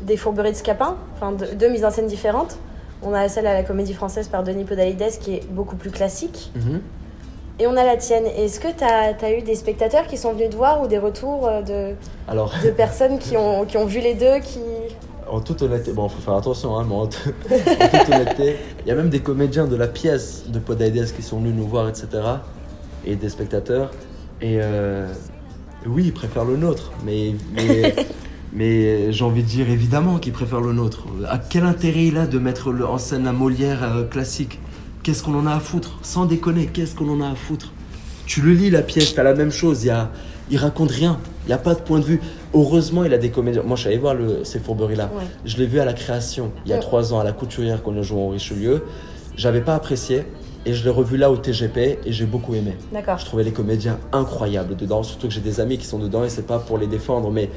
des 0.03 0.19
fourberies 0.19 0.53
de 0.53 0.57
Scapin, 0.57 0.97
enfin 1.17 1.33
deux 1.33 1.69
mises 1.69 1.85
en 1.85 1.91
scène 1.91 2.09
différentes. 2.09 2.59
On 3.05 3.13
a 3.13 3.29
celle 3.29 3.47
à 3.47 3.55
la 3.55 3.63
Comédie 3.63 3.95
Française 3.95 4.29
par 4.29 4.43
Denis 4.43 4.65
Podalides 4.65 5.19
qui 5.21 5.35
est 5.35 5.47
beaucoup 5.51 5.77
plus 5.77 5.91
classique. 5.91 6.51
Mhm. 6.57 6.81
Et 7.61 7.67
on 7.69 7.77
a 7.77 7.85
la 7.85 7.97
tienne. 7.97 8.25
Est-ce 8.27 8.59
que 8.59 8.69
tu 8.69 8.83
as, 8.83 9.39
eu 9.39 9.43
des 9.43 9.55
spectateurs 9.55 10.07
qui 10.09 10.17
sont 10.17 10.33
venus 10.33 10.51
te 10.51 10.57
voir 10.57 10.83
ou 10.83 10.89
des 10.89 10.99
retours 10.99 11.47
euh, 11.47 11.63
de, 11.63 11.95
Alors. 12.27 12.53
de 12.65 12.71
personnes 12.71 13.19
qui 13.19 13.37
ont, 13.37 13.65
qui 13.65 13.77
ont 13.77 13.87
vu 13.87 14.01
les 14.01 14.15
deux 14.15 14.41
qui... 14.41 14.59
En 15.31 15.41
toute 15.41 15.63
honnêteté, 15.63 15.93
bon, 15.93 16.09
faut 16.09 16.21
faire 16.21 16.35
attention, 16.35 16.77
hein, 16.77 16.85
mais 16.87 16.95
en, 16.95 17.07
toute 17.07 18.09
honnêteté, 18.13 18.57
il 18.81 18.89
y 18.89 18.91
a 18.91 18.95
même 18.95 19.09
des 19.09 19.21
comédiens 19.21 19.67
de 19.67 19.77
la 19.77 19.87
pièce 19.87 20.45
de 20.49 20.59
Podaides 20.59 21.15
qui 21.15 21.23
sont 21.23 21.39
venus 21.39 21.55
nous 21.55 21.67
voir, 21.67 21.89
etc. 21.89 22.09
Et 23.07 23.17
des 23.17 23.29
spectateurs. 23.29 23.91
Et 24.43 24.59
euh, 24.61 25.07
oui, 25.87 26.05
ils 26.07 26.13
préfèrent 26.13 26.45
le 26.45 26.57
nôtre, 26.57 26.93
mais, 27.05 27.35
mais, 27.55 27.95
mais 28.55 29.13
j'ai 29.13 29.25
envie 29.25 29.43
de 29.43 29.49
dire 29.49 29.69
évidemment 29.71 30.19
qu'ils 30.19 30.33
préfèrent 30.33 30.61
le 30.61 30.73
nôtre. 30.73 31.05
À 31.29 31.39
quel 31.39 31.65
intérêt 31.65 32.07
il 32.07 32.17
a 32.17 32.27
de 32.27 32.39
mettre 32.39 32.71
le- 32.71 32.87
en 32.87 32.99
scène 32.99 33.25
la 33.25 33.33
Molière 33.33 33.83
euh, 33.83 34.05
classique? 34.05 34.61
Qu'est-ce 35.03 35.23
qu'on 35.23 35.35
en 35.35 35.47
a 35.47 35.55
à 35.55 35.61
foutre? 35.61 35.99
Sans 36.03 36.25
déconner, 36.25 36.67
qu'est-ce 36.67 36.95
qu'on 36.95 37.09
en 37.11 37.21
a 37.21 37.31
à 37.31 37.35
foutre? 37.35 37.73
Tu 38.27 38.41
le 38.41 38.53
lis 38.53 38.71
la 38.71 38.83
pièce, 38.83 39.15
t'as 39.15 39.23
la 39.23 39.35
même 39.35 39.51
chose, 39.51 39.85
il, 39.85 39.89
y 39.89 39.91
a, 39.91 40.11
il 40.51 40.57
raconte 40.57 40.91
rien, 40.91 41.19
il 41.45 41.49
n'y 41.49 41.53
a 41.53 41.59
pas 41.59 41.75
de 41.75 41.81
point 41.81 41.99
de 41.99 42.05
vue. 42.05 42.21
Heureusement, 42.55 43.05
il 43.05 43.13
a 43.13 43.19
des 43.19 43.29
comédiens. 43.31 43.63
Moi, 43.65 43.77
je 43.77 43.81
suis 43.83 43.89
allé 43.91 43.99
voir 43.99 44.15
le, 44.15 44.45
ces 44.45 44.61
fourberies-là. 44.61 45.11
Ouais. 45.15 45.25
Je 45.45 45.59
l'ai 45.59 45.67
vu 45.67 45.79
à 45.81 45.85
la 45.85 45.93
création, 45.93 46.53
il 46.65 46.71
y 46.71 46.73
a 46.75 46.79
trois 46.79 47.13
ans, 47.13 47.19
à 47.21 47.25
la 47.25 47.33
couturière 47.33 47.83
qu'on 47.83 47.97
a 47.99 48.03
joué 48.03 48.19
au 48.19 48.29
Richelieu. 48.31 48.83
J'avais 49.37 49.61
pas 49.61 49.75
apprécié 49.75 50.23
et 50.65 50.73
je 50.73 50.85
l'ai 50.85 50.91
revu 50.91 51.19
là 51.19 51.31
au 51.31 51.37
TGP 51.37 51.99
et 52.07 52.13
j'ai 52.13 52.25
beaucoup 52.25 52.55
aimé. 52.55 52.75
D'accord. 52.93 53.19
Je 53.19 53.27
trouvais 53.27 53.43
les 53.45 53.53
comédiens 53.53 53.99
incroyables 54.13 54.75
dedans, 54.77 55.03
surtout 55.03 55.27
que 55.29 55.35
j'ai 55.35 55.41
des 55.43 55.61
amis 55.61 55.77
qui 55.77 55.85
sont 55.85 55.99
dedans 55.99 56.25
et 56.25 56.31
c'est 56.31 56.47
pas 56.47 56.59
pour 56.61 56.79
les 56.79 56.87
défendre, 56.87 57.31
mais 57.31 57.51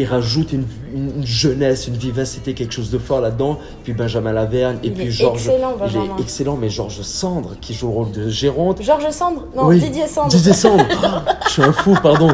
ils 0.00 0.06
rajoutent 0.06 0.52
une, 0.52 0.64
une- 0.94 1.12
une 1.18 1.26
jeunesse, 1.26 1.86
une 1.88 1.96
vivacité, 1.96 2.54
quelque 2.54 2.72
chose 2.72 2.90
de 2.90 2.98
fort 2.98 3.20
là-dedans. 3.20 3.58
Puis 3.84 3.92
Benjamin 3.92 4.32
Lavergne 4.32 4.78
et 4.82 4.86
Il 4.88 4.92
puis 4.94 5.10
Georges. 5.10 5.46
excellent, 5.46 5.76
il 5.88 5.96
est 5.96 6.22
excellent, 6.22 6.56
mais 6.56 6.68
Georges 6.70 7.02
Sandre 7.02 7.50
qui 7.60 7.74
joue 7.74 7.88
le 7.88 7.92
rôle 7.94 8.10
de 8.12 8.28
Géronte. 8.28 8.82
Georges 8.82 9.10
Sandre 9.10 9.46
Non, 9.56 9.66
Oui, 9.66 9.78
Didier 9.78 10.06
Sandre. 10.06 10.28
Didier 10.28 10.52
Sandre. 10.52 10.84
Ah, 11.02 11.24
je 11.46 11.50
suis 11.50 11.62
un 11.62 11.72
fou, 11.72 11.94
pardon. 12.02 12.30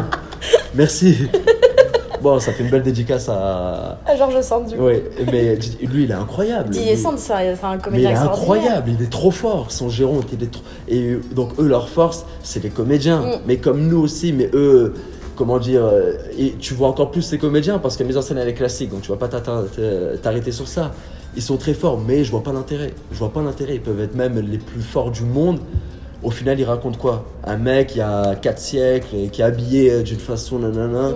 Merci. 0.74 1.16
Bon, 2.22 2.40
ça 2.40 2.52
fait 2.52 2.64
une 2.64 2.70
belle 2.70 2.82
dédicace 2.82 3.28
à. 3.28 3.98
Ah, 4.06 4.16
Georges 4.16 4.40
Sandre, 4.40 4.66
du 4.68 4.76
coup. 4.76 4.84
Oui, 4.86 5.02
mais 5.30 5.56
lui, 5.82 6.04
il 6.04 6.10
est 6.10 6.14
incroyable. 6.14 6.70
Didier 6.70 6.96
Sandre, 6.96 7.18
c'est 7.18 7.32
un, 7.32 7.36
un 7.36 7.40
mais 7.42 7.76
il 7.76 7.80
comédien 7.82 8.10
est 8.10 8.14
incroyable, 8.16 8.90
il 8.98 9.04
est 9.04 9.10
trop 9.10 9.30
fort, 9.30 9.70
son 9.70 9.88
Géronte, 9.88 10.26
il 10.32 10.42
est 10.42 10.50
trop... 10.50 10.62
Et 10.88 11.18
donc 11.34 11.50
eux, 11.58 11.66
leur 11.66 11.88
force, 11.88 12.24
c'est 12.42 12.62
les 12.62 12.70
comédiens. 12.70 13.20
Mm. 13.20 13.30
Mais 13.46 13.56
comme 13.58 13.86
nous 13.88 13.98
aussi, 14.00 14.32
mais 14.32 14.50
eux, 14.54 14.94
comment 15.36 15.58
dire, 15.58 15.84
euh, 15.84 16.14
et 16.36 16.54
tu 16.58 16.74
vois 16.74 16.88
encore 16.88 17.10
plus 17.10 17.22
ces 17.22 17.38
comédiens 17.38 17.78
parce 17.78 17.96
que 17.96 18.02
la 18.02 18.08
mise 18.08 18.16
en 18.16 18.22
scène, 18.22 18.38
elle 18.38 18.48
est 18.48 18.54
classique, 18.54 18.90
donc 18.90 19.02
tu 19.02 19.10
vas 19.10 19.16
pas 19.16 19.28
t'arrêter 19.28 20.52
sur 20.52 20.66
ça. 20.66 20.92
Ils 21.36 21.42
sont 21.42 21.58
très 21.58 21.74
forts, 21.74 22.00
mais 22.00 22.24
je 22.24 22.30
vois 22.30 22.42
pas 22.42 22.52
l'intérêt. 22.52 22.94
Je 23.12 23.18
vois 23.18 23.32
pas 23.32 23.42
l'intérêt, 23.42 23.74
ils 23.76 23.80
peuvent 23.80 24.00
être 24.00 24.14
même 24.14 24.38
les 24.40 24.58
plus 24.58 24.80
forts 24.80 25.10
du 25.10 25.22
monde. 25.22 25.60
Au 26.22 26.30
final, 26.30 26.58
ils 26.58 26.64
racontent 26.64 26.98
quoi? 26.98 27.26
Un 27.44 27.58
mec, 27.58 27.94
il 27.94 27.98
y 27.98 28.00
a 28.00 28.34
4 28.34 28.58
siècles, 28.58 29.14
et 29.14 29.28
qui 29.28 29.42
est 29.42 29.44
habillé 29.44 29.92
euh, 29.92 30.02
d'une 30.02 30.18
façon, 30.18 30.58
nanana. 30.58 31.10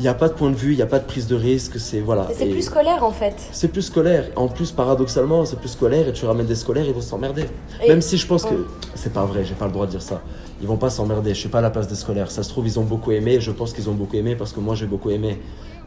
Il 0.00 0.04
n'y 0.04 0.08
a 0.08 0.14
pas 0.14 0.28
de 0.28 0.32
point 0.32 0.48
de 0.48 0.56
vue, 0.56 0.72
il 0.72 0.76
n'y 0.76 0.82
a 0.82 0.86
pas 0.86 0.98
de 0.98 1.04
prise 1.04 1.26
de 1.26 1.34
risque, 1.34 1.78
c'est 1.78 2.00
voilà. 2.00 2.26
C'est 2.34 2.46
plus 2.46 2.62
scolaire 2.62 3.04
en 3.04 3.10
fait. 3.10 3.34
c'est 3.52 3.68
plus 3.68 3.82
scolaire. 3.82 4.30
En 4.34 4.48
plus, 4.48 4.72
paradoxalement, 4.72 5.44
c'est 5.44 5.58
plus 5.58 5.68
scolaire 5.68 6.08
et 6.08 6.14
tu 6.14 6.24
ramènes 6.24 6.46
des 6.46 6.54
scolaires, 6.54 6.86
ils 6.86 6.94
vont 6.94 7.02
s'emmerder. 7.02 7.44
Même 7.86 8.00
si 8.00 8.16
je 8.16 8.26
pense 8.26 8.44
que 8.44 8.66
c'est 8.94 9.12
pas 9.12 9.26
vrai, 9.26 9.44
j'ai 9.44 9.52
pas 9.52 9.66
le 9.66 9.72
droit 9.72 9.84
de 9.84 9.90
dire 9.90 10.00
ça. 10.00 10.22
Ils 10.62 10.66
vont 10.66 10.78
pas 10.78 10.88
s'emmerder. 10.88 11.34
Je 11.34 11.40
suis 11.40 11.50
pas 11.50 11.58
à 11.58 11.60
la 11.60 11.68
place 11.68 11.86
des 11.86 11.96
scolaires. 11.96 12.30
Ça 12.30 12.42
se 12.42 12.48
trouve, 12.48 12.66
ils 12.66 12.80
ont 12.80 12.84
beaucoup 12.84 13.12
aimé. 13.12 13.42
Je 13.42 13.50
pense 13.50 13.74
qu'ils 13.74 13.90
ont 13.90 13.94
beaucoup 13.94 14.16
aimé 14.16 14.36
parce 14.36 14.54
que 14.54 14.60
moi, 14.60 14.74
j'ai 14.74 14.86
beaucoup 14.86 15.10
aimé. 15.10 15.38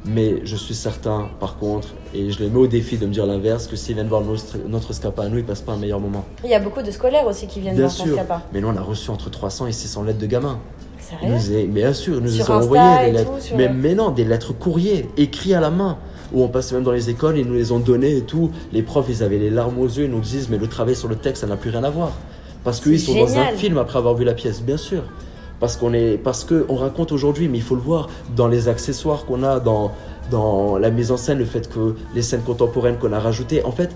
Mais 0.06 0.46
je 0.46 0.58
suis 0.58 0.76
certain, 0.76 1.30
par 1.40 1.58
contre, 1.58 1.88
et 2.14 2.30
je 2.30 2.38
les 2.38 2.52
mets 2.52 2.60
au 2.60 2.68
défi 2.68 3.00
de 3.00 3.08
me 3.08 3.12
dire 3.14 3.26
l'inverse, 3.26 3.66
que 3.66 3.76
s'ils 3.76 3.96
viennent 3.96 4.10
voir 4.10 4.22
notre, 4.22 4.58
notre 4.68 4.94
Scapa 4.94 5.24
à 5.24 5.30
nous, 5.30 5.40
ils 5.40 5.46
passent 5.46 5.62
pas 5.62 5.72
un 5.72 5.78
meilleur 5.78 6.00
moment. 6.00 6.24
Il 6.44 6.52
y 6.52 6.54
a 6.54 6.60
beaucoup 6.60 6.84
de 6.84 6.92
scolaires 6.92 7.26
aussi 7.26 7.48
qui 7.48 7.62
viennent 7.62 7.76
Bien 7.76 7.88
voir 7.88 7.96
sûr. 7.96 8.14
Scapa. 8.14 8.44
Mais 8.54 8.62
nous, 8.62 8.68
on 8.68 8.76
a 8.76 8.82
reçu 8.82 9.10
entre 9.10 9.32
300 9.32 9.66
et 9.68 9.72
600 9.72 10.04
lettres 10.04 10.20
de 10.20 10.28
gamins. 10.28 10.60
Sérieux 11.22 11.36
nous 11.36 11.52
est- 11.54 11.64
bien 11.68 11.94
sûr, 11.94 12.22
nous 12.22 12.28
Sur 12.30 12.50
ont 12.50 12.54
Insta 12.54 12.66
envoyé 12.66 12.84
et 12.84 13.12
des 13.12 13.18
lettres. 13.18 13.32
tout, 13.32 13.56
mais, 13.58 13.96
non, 13.96 14.10
des 14.12 14.24
lettres 14.26 14.54
courriers, 14.54 15.10
écrites 15.18 15.54
à 15.54 15.60
la 15.60 15.70
main. 15.72 15.98
Où 16.34 16.42
on 16.44 16.48
passait 16.48 16.74
même 16.74 16.84
dans 16.84 16.92
les 16.92 17.12
écoles, 17.12 17.38
ils 17.38 17.46
nous 17.46 17.54
les 17.54 17.72
ont 17.72 17.80
données 17.80 18.18
et 18.18 18.22
tout. 18.22 18.50
Les 18.72 18.82
profs, 18.82 19.06
ils 19.10 19.22
avaient 19.22 19.38
les 19.38 19.52
larmes 19.52 19.78
aux 19.80 19.86
yeux, 19.88 20.06
ils 20.06 20.10
nous 20.12 20.20
disent, 20.20 20.50
mais 20.50 20.58
le 20.58 20.66
travail 20.68 20.96
sur 20.96 21.08
le 21.08 21.16
texte, 21.16 21.42
ça 21.42 21.48
n'a 21.48 21.58
plus 21.58 21.70
rien 21.70 21.84
à 21.84 21.92
voir. 21.92 22.12
Parce 22.64 22.80
qu'ils 22.80 23.00
sont 23.00 23.14
dans 23.14 23.38
un 23.38 23.46
film 23.56 23.78
après 23.78 24.00
avoir 24.00 24.16
vu 24.16 24.24
la 24.26 24.34
pièce, 24.34 24.62
bien 24.64 24.78
sûr. 24.78 25.04
Parce 25.60 25.78
qu'on 25.78 25.94
est, 25.94 26.18
parce 26.18 26.44
que 26.44 26.66
on 26.70 26.76
raconte 26.76 27.12
aujourd'hui, 27.12 27.48
mais 27.48 27.60
il 27.60 27.64
faut 27.64 27.76
le 27.76 27.82
voir 27.82 28.10
dans 28.36 28.48
les 28.48 28.68
accessoires 28.68 29.26
qu'on 29.26 29.44
a, 29.44 29.60
dans, 29.60 29.92
dans 30.32 30.78
la 30.78 30.90
mise 30.90 31.12
en 31.12 31.18
scène, 31.18 31.38
le 31.38 31.46
fait 31.46 31.70
que 31.70 31.96
les 32.16 32.22
scènes 32.24 32.42
contemporaines 32.42 32.98
qu'on 32.98 33.14
a 33.14 33.20
rajoutées, 33.20 33.64
en 33.64 33.72
fait, 33.72 33.92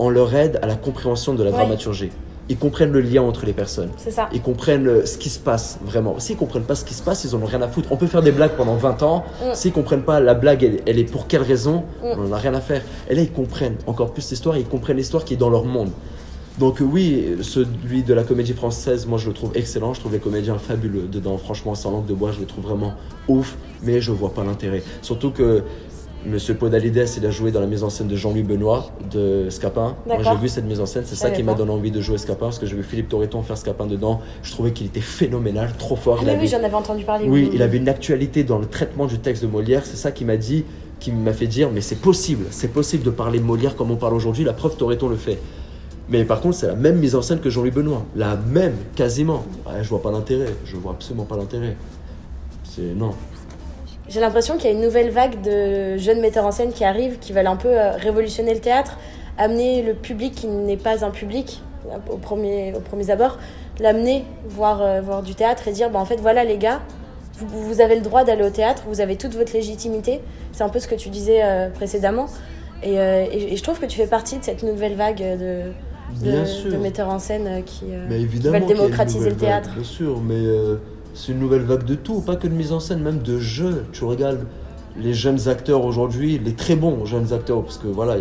on 0.00 0.10
leur 0.10 0.34
aide 0.34 0.58
à 0.62 0.66
la 0.66 0.74
compréhension 0.74 1.34
de 1.34 1.42
la 1.44 1.50
Ouais. 1.50 1.56
dramaturgie. 1.56 2.10
Ils 2.50 2.56
comprennent 2.56 2.92
le 2.92 3.00
lien 3.00 3.22
entre 3.22 3.44
les 3.44 3.52
personnes. 3.52 3.90
C'est 3.98 4.10
ça. 4.10 4.28
Ils 4.32 4.40
comprennent 4.40 4.86
euh, 4.88 5.04
ce 5.06 5.18
qui 5.18 5.28
se 5.28 5.38
passe 5.38 5.78
vraiment. 5.84 6.18
S'ils 6.18 6.36
comprennent 6.36 6.62
pas 6.64 6.74
ce 6.74 6.84
qui 6.84 6.94
se 6.94 7.02
passe, 7.02 7.24
ils 7.24 7.34
en 7.34 7.42
ont 7.42 7.46
rien 7.46 7.60
à 7.60 7.68
foutre. 7.68 7.92
On 7.92 7.96
peut 7.96 8.06
faire 8.06 8.22
des 8.22 8.32
blagues 8.32 8.52
pendant 8.56 8.76
20 8.76 9.02
ans. 9.02 9.24
Mm. 9.42 9.54
S'ils 9.54 9.72
comprennent 9.72 10.02
pas 10.02 10.18
la 10.20 10.34
blague, 10.34 10.64
elle, 10.64 10.80
elle 10.86 10.98
est 10.98 11.04
pour 11.10 11.26
quelle 11.26 11.42
raison, 11.42 11.84
Mm. 12.02 12.06
on 12.18 12.26
en 12.28 12.32
a 12.32 12.38
rien 12.38 12.54
à 12.54 12.60
faire. 12.60 12.82
Et 13.10 13.14
là, 13.14 13.20
ils 13.22 13.32
comprennent 13.32 13.76
encore 13.86 14.12
plus 14.12 14.28
l'histoire. 14.30 14.56
Ils 14.56 14.64
comprennent 14.66 14.96
l'histoire 14.96 15.24
qui 15.24 15.34
est 15.34 15.38
dans 15.38 15.50
leur 15.50 15.64
monde. 15.64 15.90
Donc 16.58 16.80
euh, 16.80 16.84
oui, 16.84 17.36
celui 17.42 18.02
de 18.02 18.12
la 18.14 18.24
comédie 18.24 18.52
française, 18.52 19.06
moi 19.06 19.16
je 19.18 19.28
le 19.28 19.34
trouve 19.34 19.52
excellent. 19.54 19.94
Je 19.94 20.00
trouve 20.00 20.12
les 20.12 20.18
comédiens 20.18 20.56
fabuleux 20.58 21.02
dedans. 21.06 21.38
Franchement, 21.38 21.74
sans 21.76 21.90
langue 21.92 22.06
de 22.06 22.14
bois, 22.14 22.32
je 22.32 22.40
les 22.40 22.46
trouve 22.46 22.64
vraiment 22.64 22.94
ouf. 23.28 23.56
Mais 23.82 24.00
je 24.00 24.10
vois 24.10 24.32
pas 24.34 24.42
l'intérêt. 24.42 24.82
Surtout 25.02 25.30
que 25.30 25.62
Monsieur 26.26 26.54
Podalides, 26.54 27.06
il 27.16 27.26
a 27.26 27.30
joué 27.30 27.52
dans 27.52 27.60
la 27.60 27.66
mise 27.66 27.84
en 27.84 27.90
scène 27.90 28.08
de 28.08 28.16
Jean-Louis 28.16 28.42
Benoît 28.42 28.90
de 29.10 29.48
Scapin. 29.50 29.96
Moi 30.06 30.18
j'ai 30.22 30.36
vu 30.36 30.48
cette 30.48 30.64
mise 30.64 30.80
en 30.80 30.86
scène, 30.86 31.04
c'est 31.06 31.14
ça 31.14 31.30
qui 31.30 31.42
m'a 31.42 31.54
donné 31.54 31.70
envie 31.70 31.90
de 31.90 32.00
jouer 32.00 32.18
Scapin 32.18 32.46
parce 32.46 32.58
que 32.58 32.66
j'ai 32.66 32.76
vu 32.76 32.82
Philippe 32.82 33.08
Torreton 33.08 33.42
faire 33.42 33.56
Scapin 33.56 33.86
dedans. 33.86 34.20
Je 34.42 34.50
trouvais 34.50 34.72
qu'il 34.72 34.86
était 34.86 35.00
phénoménal, 35.00 35.72
trop 35.78 35.96
fort. 35.96 36.16
Ah 36.18 36.22
il 36.22 36.26
mais 36.26 36.32
avait, 36.32 36.42
oui, 36.42 36.48
j'en 36.48 36.62
avais 36.62 36.74
entendu 36.74 37.04
parler. 37.04 37.28
oui, 37.28 37.50
il 37.52 37.62
avait 37.62 37.78
une 37.78 37.88
actualité 37.88 38.42
dans 38.44 38.58
le 38.58 38.66
traitement 38.66 39.06
du 39.06 39.18
texte 39.18 39.42
de 39.42 39.48
Molière. 39.48 39.86
C'est 39.86 39.96
ça 39.96 40.10
qui 40.10 40.24
m'a 40.24 40.36
dit, 40.36 40.64
qui 40.98 41.12
m'a 41.12 41.32
fait 41.32 41.46
dire, 41.46 41.70
mais 41.72 41.80
c'est 41.80 42.00
possible, 42.00 42.46
c'est 42.50 42.72
possible 42.72 43.04
de 43.04 43.10
parler 43.10 43.38
Molière 43.38 43.76
comme 43.76 43.90
on 43.90 43.96
parle 43.96 44.14
aujourd'hui. 44.14 44.44
La 44.44 44.52
preuve, 44.52 44.76
Torreton 44.76 45.08
le 45.08 45.16
fait. 45.16 45.38
Mais 46.08 46.24
par 46.24 46.40
contre, 46.40 46.56
c'est 46.56 46.66
la 46.66 46.74
même 46.74 46.98
mise 46.98 47.14
en 47.14 47.22
scène 47.22 47.38
que 47.38 47.50
Jean-Louis 47.50 47.70
Benoît. 47.70 48.04
La 48.16 48.36
même, 48.36 48.74
quasiment. 48.96 49.44
Ouais, 49.66 49.82
je 49.82 49.88
vois 49.88 50.02
pas 50.02 50.10
l'intérêt. 50.10 50.54
Je 50.64 50.76
vois 50.76 50.92
absolument 50.92 51.24
pas 51.24 51.36
l'intérêt. 51.36 51.76
C'est 52.64 52.94
non. 52.94 53.12
J'ai 54.08 54.20
l'impression 54.20 54.56
qu'il 54.56 54.66
y 54.66 54.68
a 54.68 54.76
une 54.76 54.80
nouvelle 54.82 55.10
vague 55.10 55.40
de 55.42 55.96
jeunes 55.98 56.20
metteurs 56.20 56.46
en 56.46 56.52
scène 56.52 56.72
qui 56.72 56.84
arrivent, 56.84 57.18
qui 57.18 57.32
veulent 57.32 57.46
un 57.46 57.56
peu 57.56 57.68
euh, 57.68 57.92
révolutionner 57.92 58.54
le 58.54 58.60
théâtre, 58.60 58.98
amener 59.36 59.82
le 59.82 59.94
public 59.94 60.34
qui 60.34 60.46
n'est 60.46 60.76
pas 60.78 61.04
un 61.04 61.10
public 61.10 61.62
euh, 61.86 61.96
au 62.10 62.16
premier, 62.16 62.72
au 62.74 62.80
premier 62.80 63.10
abord, 63.10 63.38
l'amener 63.80 64.24
voir, 64.48 64.80
euh, 64.82 65.00
voir 65.02 65.22
du 65.22 65.34
théâtre 65.34 65.68
et 65.68 65.72
dire 65.72 65.90
bah, 65.90 65.98
en 65.98 66.04
fait 66.06 66.16
voilà 66.20 66.44
les 66.44 66.56
gars, 66.56 66.80
vous, 67.38 67.62
vous 67.62 67.80
avez 67.80 67.94
le 67.96 68.00
droit 68.00 68.24
d'aller 68.24 68.44
au 68.44 68.50
théâtre, 68.50 68.82
vous 68.88 69.00
avez 69.00 69.16
toute 69.16 69.34
votre 69.34 69.52
légitimité. 69.52 70.20
C'est 70.52 70.64
un 70.64 70.68
peu 70.70 70.80
ce 70.80 70.88
que 70.88 70.94
tu 70.96 71.08
disais 71.10 71.40
euh, 71.44 71.68
précédemment. 71.70 72.26
Et, 72.82 72.98
euh, 72.98 73.24
et- 73.30 73.52
et 73.52 73.56
je 73.56 73.62
trouve 73.62 73.78
que 73.78 73.86
tu 73.86 73.96
fais 73.98 74.06
partie 74.06 74.38
de 74.38 74.44
cette 74.44 74.62
nouvelle 74.62 74.94
vague 74.94 75.18
de, 75.18 75.70
de, 76.24 76.44
de 76.70 76.76
metteurs 76.78 77.08
en 77.10 77.18
scène 77.18 77.62
qui 77.64 77.84
veulent 78.48 78.60
démocratiser 78.74 79.30
le 79.30 79.36
théâtre. 79.36 79.70
bien 79.74 79.84
sûr, 79.84 80.20
mais 80.20 80.34
c'est 81.14 81.32
une 81.32 81.38
nouvelle 81.38 81.62
vague 81.62 81.84
de 81.84 81.94
tout, 81.94 82.20
pas 82.20 82.36
que 82.36 82.46
de 82.46 82.54
mise 82.54 82.72
en 82.72 82.80
scène, 82.80 83.00
même 83.00 83.18
de 83.18 83.38
jeu. 83.38 83.84
Tu 83.92 84.04
regardes 84.04 84.46
les 84.96 85.14
jeunes 85.14 85.48
acteurs 85.48 85.84
aujourd'hui, 85.84 86.40
les 86.44 86.54
très 86.54 86.74
bons 86.74 87.04
jeunes 87.04 87.32
acteurs, 87.32 87.62
parce 87.62 87.78
que 87.78 87.86
voilà, 87.86 88.16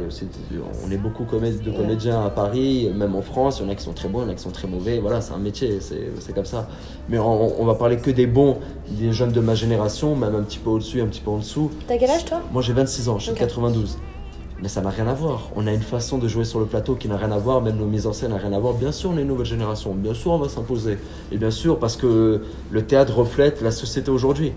on 0.86 0.92
est 0.92 0.98
beaucoup 0.98 1.24
de 1.24 1.72
comédiens 1.72 2.24
à 2.24 2.30
Paris, 2.30 2.90
même 2.96 3.16
en 3.16 3.22
France, 3.22 3.60
il 3.60 3.66
y 3.66 3.70
en 3.70 3.72
a 3.72 3.76
qui 3.76 3.84
sont 3.84 3.94
très 3.94 4.10
bons, 4.10 4.20
il 4.20 4.26
y 4.26 4.28
en 4.28 4.32
a 4.32 4.36
qui 4.36 4.44
sont 4.44 4.52
très 4.52 4.68
mauvais, 4.68 5.00
voilà, 5.00 5.22
c'est 5.22 5.34
un 5.34 5.40
métier, 5.40 5.80
c'est 5.82 6.34
comme 6.34 6.46
ça. 6.46 6.68
Mais 7.10 7.18
on, 7.18 7.66
va 7.66 7.76
parler 7.76 7.98
que 7.98 8.12
des 8.12 8.28
bons, 8.28 8.58
des 8.90 9.12
jeunes 9.12 9.32
de 9.32 9.42
ma 9.42 9.56
génération, 9.56 10.16
même 10.16 10.36
un 10.36 10.44
petit 10.44 10.60
peu 10.60 10.70
au-dessus, 10.70 11.02
un 11.02 11.08
petit 11.08 11.22
peu 11.22 11.32
en 11.32 11.38
dessous. 11.38 11.72
T'as 11.88 11.98
quel 11.98 12.12
âge 12.12 12.26
toi? 12.26 12.42
Moi 12.52 12.62
j'ai 12.62 12.74
26 12.74 13.10
ans, 13.10 13.18
je 13.18 13.26
suis 13.26 13.34
92. 13.34 13.98
Mais 14.62 14.70
ça 14.70 14.82
n'a 14.82 14.90
rien 14.90 15.08
à 15.08 15.14
voir. 15.14 15.50
On 15.56 15.68
a 15.68 15.74
une 15.74 15.82
façon 15.82 16.18
de 16.18 16.28
jouer 16.28 16.44
sur 16.44 16.60
le 16.60 16.66
plateau 16.66 16.96
qui 16.96 17.08
n'a 17.08 17.18
rien 17.18 17.32
à 17.32 17.38
voir, 17.38 17.62
même 17.62 17.78
nos 17.78 17.86
mises 17.86 18.08
en 18.08 18.14
scène 18.14 18.32
n'ont 18.32 18.38
rien 18.38 18.54
à 18.54 18.60
voir. 18.60 18.74
Bien 18.74 18.92
sûr, 18.92 19.12
on 19.12 19.18
est 19.18 19.22
une 19.22 19.28
nouvelle 19.28 19.46
génération, 19.46 19.94
bien 19.94 20.16
sûr, 20.16 20.32
on 20.32 20.40
va 20.40 20.50
s'imposer. 20.50 20.98
Et 21.32 21.38
bien 21.38 21.52
sûr, 21.52 21.78
parce 21.78 21.96
que 21.96 22.42
le 22.72 22.82
théâtre 22.86 23.16
reflète 23.16 23.62
la 23.62 23.72
société 23.72 24.10
aujourd'hui. 24.10 24.54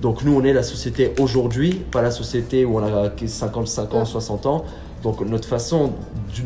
Donc 0.00 0.24
nous, 0.24 0.34
on 0.34 0.42
est 0.42 0.52
la 0.52 0.62
société 0.62 1.12
aujourd'hui, 1.20 1.82
pas 1.90 2.02
la 2.02 2.10
société 2.10 2.64
où 2.64 2.78
on 2.78 2.82
a 2.82 3.10
55 3.24 3.94
ans, 3.94 4.04
60 4.04 4.46
ans. 4.46 4.64
Donc 5.02 5.20
notre 5.20 5.46
façon, 5.46 5.92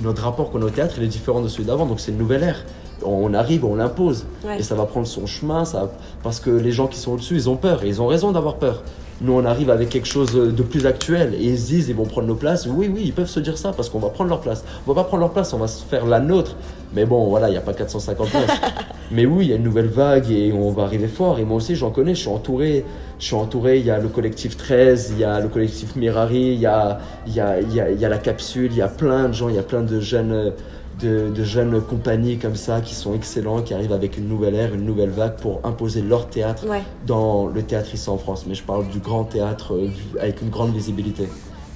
notre 0.03 0.23
rapport 0.23 0.51
qu'on 0.51 0.63
a 0.63 0.67
au 0.67 0.71
théâtre, 0.71 0.95
il 0.99 1.05
est 1.05 1.09
différent 1.09 1.41
de 1.41 1.49
celui 1.49 1.65
d'avant. 1.65 1.87
Donc 1.87 2.01
c'est 2.01 2.11
une 2.11 2.19
nouvelle 2.19 2.43
ère. 2.43 2.65
On 3.05 3.35
arrive, 3.35 3.65
on 3.65 3.77
l'impose. 3.77 4.27
Et 4.59 4.63
ça 4.63 4.75
va 4.75 4.85
prendre 4.85 5.07
son 5.07 5.27
chemin, 5.27 5.65
ça, 5.65 5.93
parce 6.23 6.41
que 6.41 6.51
les 6.51 6.73
gens 6.73 6.87
qui 6.87 6.99
sont 6.99 7.13
au-dessus, 7.13 7.35
ils 7.35 7.49
ont 7.49 7.57
peur. 7.57 7.85
Et 7.85 7.89
ils 7.89 8.03
ont 8.03 8.09
raison 8.09 8.33
d'avoir 8.33 8.57
peur. 8.57 8.83
Nous, 9.23 9.33
on 9.33 9.45
arrive 9.47 9.71
avec 9.71 9.89
quelque 9.89 10.09
chose 10.09 10.35
de 10.35 10.63
plus 10.63 10.85
actuel 10.85 11.35
et 11.35 11.45
ils 11.45 11.59
se 11.59 11.67
disent, 11.69 11.89
ils 11.89 11.95
vont 11.95 12.05
prendre 12.05 12.29
nos 12.29 12.35
places. 12.35 12.67
Oui, 12.67 12.91
oui, 12.93 13.03
ils 13.07 13.15
peuvent 13.15 13.29
se 13.29 13.41
dire 13.41 13.57
ça 13.57 13.73
parce 13.73 13.89
qu'on 13.89 13.99
va 13.99 14.11
prendre 14.11 14.29
leur 14.29 14.41
place. 14.41 14.63
On 14.87 14.93
va 14.93 15.03
pas 15.03 15.09
prendre 15.09 15.23
leur 15.23 15.33
place, 15.33 15.55
on 15.55 15.59
va 15.59 15.69
se 15.69 15.83
faire 15.85 16.05
la 16.05 16.21
nôtre. 16.21 16.57
Mais 16.95 17.07
bon, 17.07 17.27
voilà, 17.29 17.49
il 17.49 17.53
n'y 17.53 17.57
a 17.57 17.63
pas 17.63 17.73
450 17.73 18.29
places. 18.29 18.61
Mais 19.11 19.25
oui, 19.25 19.47
il 19.47 19.51
y 19.51 19.53
a 19.55 19.57
une 19.57 19.63
nouvelle 19.63 19.89
vague 19.89 20.31
et 20.31 20.53
on 20.53 20.71
va 20.71 20.83
arriver 20.83 21.09
fort. 21.09 21.39
Et 21.39 21.45
moi 21.45 21.57
aussi, 21.57 21.77
j'en 21.77 21.91
connais, 21.91 22.15
je 22.15 22.21
suis 22.21 22.29
entouré. 22.29 22.85
Je 23.19 23.25
suis 23.25 23.35
entouré, 23.35 23.79
il 23.79 23.87
y 23.87 23.91
a 23.91 23.99
le 23.99 24.09
collectif 24.09 24.59
13, 24.59 25.13
il 25.13 25.21
y 25.21 25.25
a 25.25 25.41
le 25.41 25.49
collectif 25.49 25.97
Mirari, 25.97 26.53
il 26.53 26.61
y 26.61 26.67
a, 26.67 26.99
il 27.27 27.35
y 27.35 27.41
a, 27.41 27.61
il 27.61 27.73
y 27.73 27.81
a, 27.81 27.91
il 27.91 27.99
y 27.99 28.05
a 28.05 28.11
la 28.11 28.19
capsule, 28.19 28.71
il 28.71 28.77
y 28.77 28.83
a 28.83 28.89
plein 28.89 29.29
de 29.29 29.33
gens, 29.33 29.49
il 29.49 29.55
y 29.55 29.59
a 29.59 29.63
plein 29.63 29.81
de 29.81 30.01
jeunes 30.01 30.53
de, 31.01 31.45
jeunes 31.45 31.81
compagnies 31.81 32.39
comme 32.39 32.57
ça 32.57 32.81
qui 32.81 32.95
sont 32.95 33.15
excellents, 33.15 33.63
qui 33.63 33.75
arrivent 33.75 33.93
avec 33.93 34.17
une 34.17 34.29
nouvelle 34.29 34.55
ère, 34.55 34.75
une 34.75 34.85
nouvelle 34.85 35.11
vague 35.11 35.37
pour 35.37 35.61
imposer 35.65 36.03
leur 36.03 36.29
théâtre 36.29 36.65
dans 37.07 37.47
le 37.47 37.63
théâtre 37.63 37.95
ici 37.95 38.09
en 38.09 38.19
France. 38.19 38.47
Mais 38.47 38.55
je 38.55 38.63
parle 38.63 38.89
du 38.89 38.99
grand 38.99 39.25
théâtre 39.25 39.75
euh, 39.75 39.89
avec 40.21 40.43
une 40.43 40.51
grande 40.51 40.73
visibilité. 40.73 41.29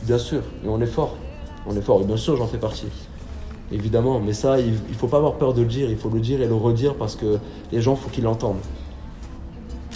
Bien 0.03 0.19
sûr, 0.19 0.43
et 0.65 0.69
on 0.69 0.81
est 0.81 0.87
fort. 0.87 1.17
On 1.67 1.77
est 1.77 1.83
fort, 1.83 2.01
et 2.01 2.05
bien 2.05 2.17
sûr 2.17 2.37
j'en 2.37 2.47
fais 2.47 2.59
partie. 2.59 2.89
Évidemment, 3.73 4.19
mais 4.19 4.33
ça, 4.33 4.59
il 4.59 4.73
ne 4.73 4.95
faut 4.95 5.07
pas 5.07 5.19
avoir 5.19 5.35
peur 5.35 5.55
de 5.55 5.61
le 5.61 5.69
dire, 5.69 5.91
il 5.91 5.97
faut 5.97 6.09
le 6.09 6.19
dire 6.19 6.41
et 6.41 6.47
le 6.47 6.55
redire 6.55 6.95
parce 6.95 7.15
que 7.15 7.39
les 7.71 7.81
gens, 7.81 7.95
il 7.95 7.99
faut 7.99 8.11
qu'ils 8.11 8.25
l'entendent. 8.25 8.59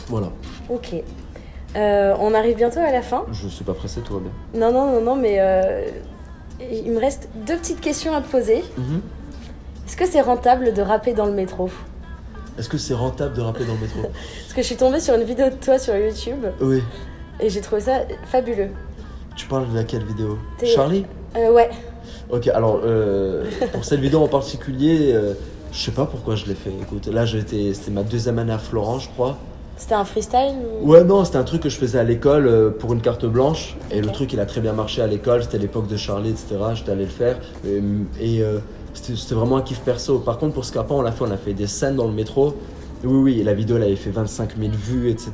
Voilà. 0.09 0.29
Ok. 0.69 0.95
Euh, 1.75 2.15
on 2.21 2.35
arrive 2.35 2.57
bientôt 2.57 2.79
à 2.79 2.93
la 2.93 3.03
fin. 3.03 3.25
Je 3.33 3.49
suis 3.49 3.65
pas 3.65 3.75
pressé, 3.75 4.01
tout 4.01 4.15
va 4.15 4.21
bien. 4.21 4.31
Non, 4.55 4.73
non, 4.73 4.93
non, 4.93 5.01
non, 5.01 5.17
mais 5.17 5.37
euh, 5.41 5.89
il 6.61 6.93
me 6.93 6.99
reste 7.01 7.29
deux 7.47 7.57
petites 7.57 7.81
questions 7.81 8.15
à 8.15 8.21
te 8.21 8.31
poser. 8.31 8.65
Mhm. 8.77 9.01
Est-ce 9.87 9.97
que 9.97 10.07
c'est 10.07 10.21
rentable 10.21 10.73
de 10.73 10.83
rapper 10.83 11.13
dans 11.13 11.27
le 11.27 11.33
métro? 11.33 11.69
Est-ce 12.59 12.69
que 12.69 12.79
c'est 12.79 12.95
rentable 12.95 13.35
de 13.35 13.41
rapper 13.43 13.65
dans 13.65 13.75
le 13.75 13.81
métro? 13.81 14.01
Parce 14.03 14.55
que 14.55 14.63
je 14.63 14.67
suis 14.67 14.77
tombée 14.77 15.01
sur 15.01 15.15
une 15.15 15.25
vidéo 15.25 15.51
de 15.51 15.57
toi 15.57 15.79
sur 15.79 15.97
YouTube. 15.97 16.45
Oui. 16.61 16.83
Et 17.41 17.51
j'ai 17.51 17.61
trouvé 17.61 17.81
ça 17.81 18.03
fabuleux. 18.27 18.69
Tu 19.37 19.47
parles 19.47 19.69
de 19.71 19.75
laquelle 19.75 20.05
vidéo? 20.05 20.39
Charlie? 20.65 21.05
Euh, 21.37 21.53
Ouais. 21.53 21.71
Ok, 22.31 22.49
alors 22.49 22.81
euh, 22.85 23.45
pour 23.73 23.85
cette 23.85 24.01
vidéo 24.01 24.23
en 24.23 24.29
particulier, 24.29 25.11
euh, 25.13 25.35
je 25.73 25.79
sais 25.79 25.91
pas 25.91 26.07
pourquoi 26.07 26.37
je 26.37 26.47
l'ai 26.47 26.55
fait. 26.55 26.71
Écoute, 26.81 27.07
là 27.09 27.27
c'était 27.27 27.73
ma 27.91 28.03
deuxième 28.03 28.39
année 28.39 28.53
à 28.53 28.59
Florence, 28.59 29.05
je 29.05 29.09
crois. 29.11 29.37
C'était 29.77 29.95
un 29.95 30.05
freestyle 30.05 30.55
Ouais, 30.83 31.03
non, 31.05 31.25
c'était 31.25 31.39
un 31.39 31.45
truc 31.45 31.63
que 31.63 31.69
je 31.69 31.77
faisais 31.77 31.99
à 31.99 32.05
l'école 32.05 32.47
euh, 32.47 32.71
pour 32.71 32.93
une 32.93 33.01
carte 33.01 33.27
blanche. 33.27 33.77
Et 33.91 34.01
le 34.01 34.09
truc, 34.09 34.33
il 34.33 34.41
a 34.41 34.47
très 34.47 34.61
bien 34.61 34.73
marché 34.73 35.03
à 35.03 35.07
l'école. 35.07 35.43
C'était 35.43 35.59
l'époque 35.59 35.89
de 35.89 35.97
Charlie, 35.97 36.31
etc. 36.31 36.57
J'étais 36.75 36.93
allé 36.93 37.05
le 37.05 37.11
faire. 37.11 37.39
Et, 37.65 38.43
euh, 38.43 38.59
c'était 38.95 39.35
vraiment 39.35 39.57
un 39.57 39.63
kiff 39.63 39.81
perso. 39.81 40.21
Par 40.21 40.39
contre, 40.39 40.55
pour 40.55 40.65
Scapa, 40.65 40.95
on 40.95 41.03
l'a 41.03 41.11
fait. 41.11 41.25
On 41.25 41.31
a 41.31 41.37
fait 41.37 41.55
des 41.55 41.67
scènes 41.67 41.97
dans 41.97 42.07
le 42.07 42.13
métro. 42.13 42.55
Oui, 43.05 43.17
oui, 43.17 43.43
la 43.43 43.55
vidéo, 43.55 43.77
elle 43.77 43.85
avait 43.85 43.97
fait 43.97 44.11
25 44.11 44.57
000 44.59 44.73
vues, 44.73 45.11
etc. 45.11 45.33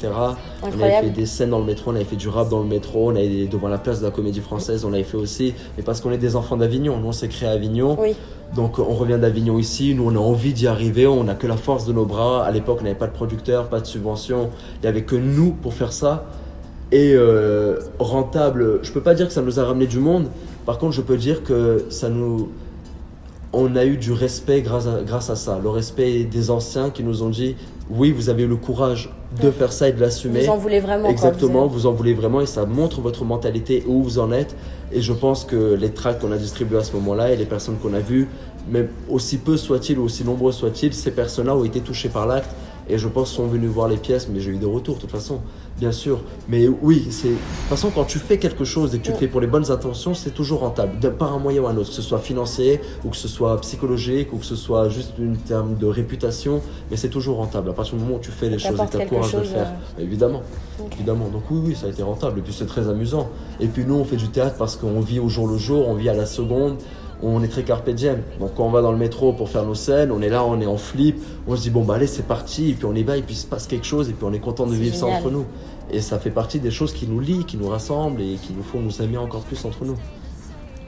On 0.62 0.66
avait 0.66 1.02
fait 1.02 1.10
des 1.10 1.26
scènes 1.26 1.50
dans 1.50 1.58
le 1.58 1.64
métro, 1.64 1.90
on 1.92 1.94
avait 1.94 2.04
fait 2.04 2.16
du 2.16 2.28
rap 2.28 2.48
dans 2.48 2.60
le 2.60 2.66
métro, 2.66 3.10
on 3.10 3.16
avait 3.16 3.46
devant 3.46 3.68
la 3.68 3.78
place 3.78 4.00
de 4.00 4.06
la 4.06 4.10
comédie 4.10 4.40
française, 4.40 4.84
on 4.84 4.90
l'avait 4.90 5.04
fait 5.04 5.16
aussi. 5.16 5.54
Et 5.78 5.82
parce 5.82 6.00
qu'on 6.00 6.10
est 6.10 6.18
des 6.18 6.36
enfants 6.36 6.56
d'Avignon, 6.56 6.98
nous 6.98 7.08
on 7.08 7.12
s'est 7.12 7.28
créé 7.28 7.48
à 7.48 7.52
Avignon. 7.52 7.96
Oui. 8.00 8.14
Donc 8.54 8.78
on 8.78 8.94
revient 8.94 9.18
d'Avignon 9.20 9.58
ici, 9.58 9.94
nous 9.94 10.10
on 10.10 10.16
a 10.16 10.18
envie 10.18 10.52
d'y 10.52 10.66
arriver, 10.66 11.06
on 11.06 11.24
n'a 11.24 11.34
que 11.34 11.46
la 11.46 11.56
force 11.56 11.86
de 11.86 11.92
nos 11.92 12.04
bras. 12.04 12.44
À 12.44 12.50
l'époque, 12.50 12.78
on 12.80 12.84
n'avait 12.84 12.98
pas 12.98 13.06
de 13.06 13.12
producteur, 13.12 13.68
pas 13.68 13.80
de 13.80 13.86
subvention, 13.86 14.50
il 14.76 14.82
n'y 14.82 14.88
avait 14.88 15.02
que 15.02 15.16
nous 15.16 15.52
pour 15.52 15.74
faire 15.74 15.92
ça. 15.92 16.26
Et 16.92 17.12
euh, 17.14 17.78
rentable, 18.00 18.80
je 18.82 18.90
peux 18.90 19.00
pas 19.00 19.14
dire 19.14 19.28
que 19.28 19.32
ça 19.32 19.42
nous 19.42 19.60
a 19.60 19.64
ramené 19.64 19.86
du 19.86 20.00
monde, 20.00 20.26
par 20.66 20.78
contre, 20.78 20.92
je 20.92 21.02
peux 21.02 21.16
dire 21.16 21.44
que 21.44 21.86
ça 21.88 22.08
nous 22.08 22.48
on 23.52 23.74
a 23.76 23.84
eu 23.84 23.96
du 23.96 24.12
respect 24.12 24.62
grâce 24.62 24.86
à, 24.86 25.02
grâce 25.02 25.30
à 25.30 25.36
ça. 25.36 25.58
Le 25.62 25.68
respect 25.68 26.24
des 26.24 26.50
anciens 26.50 26.90
qui 26.90 27.02
nous 27.02 27.22
ont 27.22 27.30
dit 27.30 27.56
oui, 27.90 28.12
vous 28.12 28.28
avez 28.28 28.44
eu 28.44 28.46
le 28.46 28.56
courage 28.56 29.10
de 29.42 29.50
faire 29.50 29.72
ça 29.72 29.88
et 29.88 29.92
de 29.92 30.00
l'assumer. 30.00 30.42
Vous 30.42 30.50
en 30.52 30.56
voulez 30.56 30.80
vraiment. 30.80 31.08
Exactement, 31.08 31.66
vous, 31.66 31.86
en 31.86 31.92
voulez 31.92 32.14
vraiment 32.14 32.40
et 32.40 32.46
ça 32.46 32.64
montre 32.64 33.00
votre 33.00 33.24
mentalité 33.24 33.84
où 33.86 34.02
vous 34.02 34.18
en 34.18 34.30
êtes. 34.30 34.54
Et 34.92 35.00
je 35.00 35.12
pense 35.12 35.44
que 35.44 35.74
les 35.74 35.90
tracts 35.90 36.20
qu'on 36.20 36.32
a 36.32 36.36
distribués 36.36 36.78
à 36.78 36.84
ce 36.84 36.92
moment-là 36.94 37.32
et 37.32 37.36
les 37.36 37.46
personnes 37.46 37.76
qu'on 37.78 37.94
a 37.94 38.00
vues, 38.00 38.28
même 38.68 38.88
aussi 39.08 39.38
peu 39.38 39.56
soient-ils 39.56 39.98
ou 39.98 40.04
aussi 40.04 40.24
nombreux 40.24 40.52
soient-ils, 40.52 40.94
ces 40.94 41.10
personnes-là 41.10 41.56
ont 41.56 41.64
été 41.64 41.80
touchées 41.80 42.08
par 42.08 42.26
l'acte 42.26 42.50
et 42.90 42.98
je 42.98 43.08
pense 43.08 43.30
sont 43.30 43.46
venus 43.46 43.70
voir 43.70 43.88
les 43.88 43.96
pièces, 43.96 44.28
mais 44.28 44.40
j'ai 44.40 44.50
eu 44.50 44.56
des 44.56 44.66
retours 44.66 44.96
de 44.96 45.00
toute 45.00 45.10
façon, 45.10 45.40
bien 45.78 45.92
sûr. 45.92 46.20
Mais 46.48 46.68
oui, 46.68 47.06
c'est 47.10 47.28
de 47.28 47.34
toute 47.34 47.68
façon 47.68 47.90
quand 47.90 48.04
tu 48.04 48.18
fais 48.18 48.38
quelque 48.38 48.64
chose 48.64 48.94
et 48.94 48.98
que 48.98 49.04
tu 49.04 49.12
le 49.12 49.16
fais 49.16 49.28
pour 49.28 49.40
les 49.40 49.46
bonnes 49.46 49.70
intentions, 49.70 50.14
c'est 50.14 50.30
toujours 50.30 50.60
rentable, 50.60 50.98
par 51.16 51.32
un 51.32 51.38
moyen 51.38 51.62
ou 51.62 51.66
un 51.66 51.76
autre, 51.76 51.88
que 51.88 51.94
ce 51.94 52.02
soit 52.02 52.18
financier 52.18 52.80
ou 53.04 53.10
que 53.10 53.16
ce 53.16 53.28
soit 53.28 53.60
psychologique 53.60 54.32
ou 54.32 54.38
que 54.38 54.44
ce 54.44 54.56
soit 54.56 54.88
juste 54.88 55.12
une 55.18 55.36
terme 55.36 55.76
de 55.76 55.86
réputation, 55.86 56.60
mais 56.90 56.96
c'est 56.96 57.08
toujours 57.08 57.36
rentable 57.36 57.70
à 57.70 57.72
partir 57.72 57.96
du 57.96 58.02
moment 58.02 58.16
où 58.16 58.20
tu 58.20 58.30
fais 58.30 58.48
les 58.48 58.58
choses 58.58 58.78
et 58.80 58.86
que 58.86 58.90
tu 58.90 58.96
as 58.96 59.04
le 59.04 59.08
courage 59.08 59.32
de 59.32 59.38
le 59.38 59.44
faire. 59.44 59.72
Euh, 59.98 60.02
évidemment, 60.02 60.42
évidemment. 60.92 61.28
Donc 61.28 61.44
oui, 61.50 61.60
oui, 61.64 61.76
ça 61.76 61.86
a 61.86 61.90
été 61.90 62.02
rentable 62.02 62.40
et 62.40 62.42
puis 62.42 62.52
c'est 62.52 62.66
très 62.66 62.88
amusant. 62.88 63.28
Et 63.60 63.66
puis 63.66 63.84
nous, 63.84 63.94
on 63.94 64.04
fait 64.04 64.16
du 64.16 64.28
théâtre 64.28 64.56
parce 64.58 64.76
qu'on 64.76 65.00
vit 65.00 65.20
au 65.20 65.28
jour 65.28 65.46
le 65.46 65.58
jour, 65.58 65.88
on 65.88 65.94
vit 65.94 66.08
à 66.08 66.14
la 66.14 66.26
seconde 66.26 66.76
on 67.22 67.42
est 67.42 67.48
très 67.48 67.62
carpe 67.62 67.88
diem. 67.90 68.22
Donc 68.38 68.54
quand 68.56 68.64
on 68.64 68.70
va 68.70 68.82
dans 68.82 68.92
le 68.92 68.98
métro 68.98 69.32
pour 69.32 69.48
faire 69.48 69.64
nos 69.64 69.74
scènes, 69.74 70.10
on 70.10 70.22
est 70.22 70.28
là, 70.28 70.44
on 70.44 70.60
est 70.60 70.66
en 70.66 70.76
flip, 70.76 71.22
on 71.46 71.56
se 71.56 71.62
dit 71.62 71.70
bon 71.70 71.84
bah 71.84 71.94
allez 71.94 72.06
c'est 72.06 72.26
parti, 72.26 72.70
et 72.70 72.74
puis 72.74 72.86
on 72.86 72.94
y 72.94 73.02
va, 73.02 73.16
et 73.16 73.22
puis 73.22 73.34
il 73.34 73.38
se 73.38 73.46
passe 73.46 73.66
quelque 73.66 73.86
chose, 73.86 74.08
et 74.08 74.12
puis 74.12 74.24
on 74.24 74.32
est 74.32 74.40
content 74.40 74.66
de 74.66 74.74
vivre 74.74 74.94
ça 74.94 75.06
entre 75.06 75.30
nous. 75.30 75.44
Et 75.92 76.00
ça 76.00 76.18
fait 76.18 76.30
partie 76.30 76.60
des 76.60 76.70
choses 76.70 76.92
qui 76.92 77.06
nous 77.06 77.20
lient, 77.20 77.44
qui 77.44 77.56
nous 77.56 77.68
rassemblent 77.68 78.20
et 78.20 78.36
qui 78.36 78.52
nous 78.52 78.62
font 78.62 78.80
nous 78.80 79.02
aimer 79.02 79.18
encore 79.18 79.42
plus 79.42 79.64
entre 79.64 79.84
nous. 79.84 79.96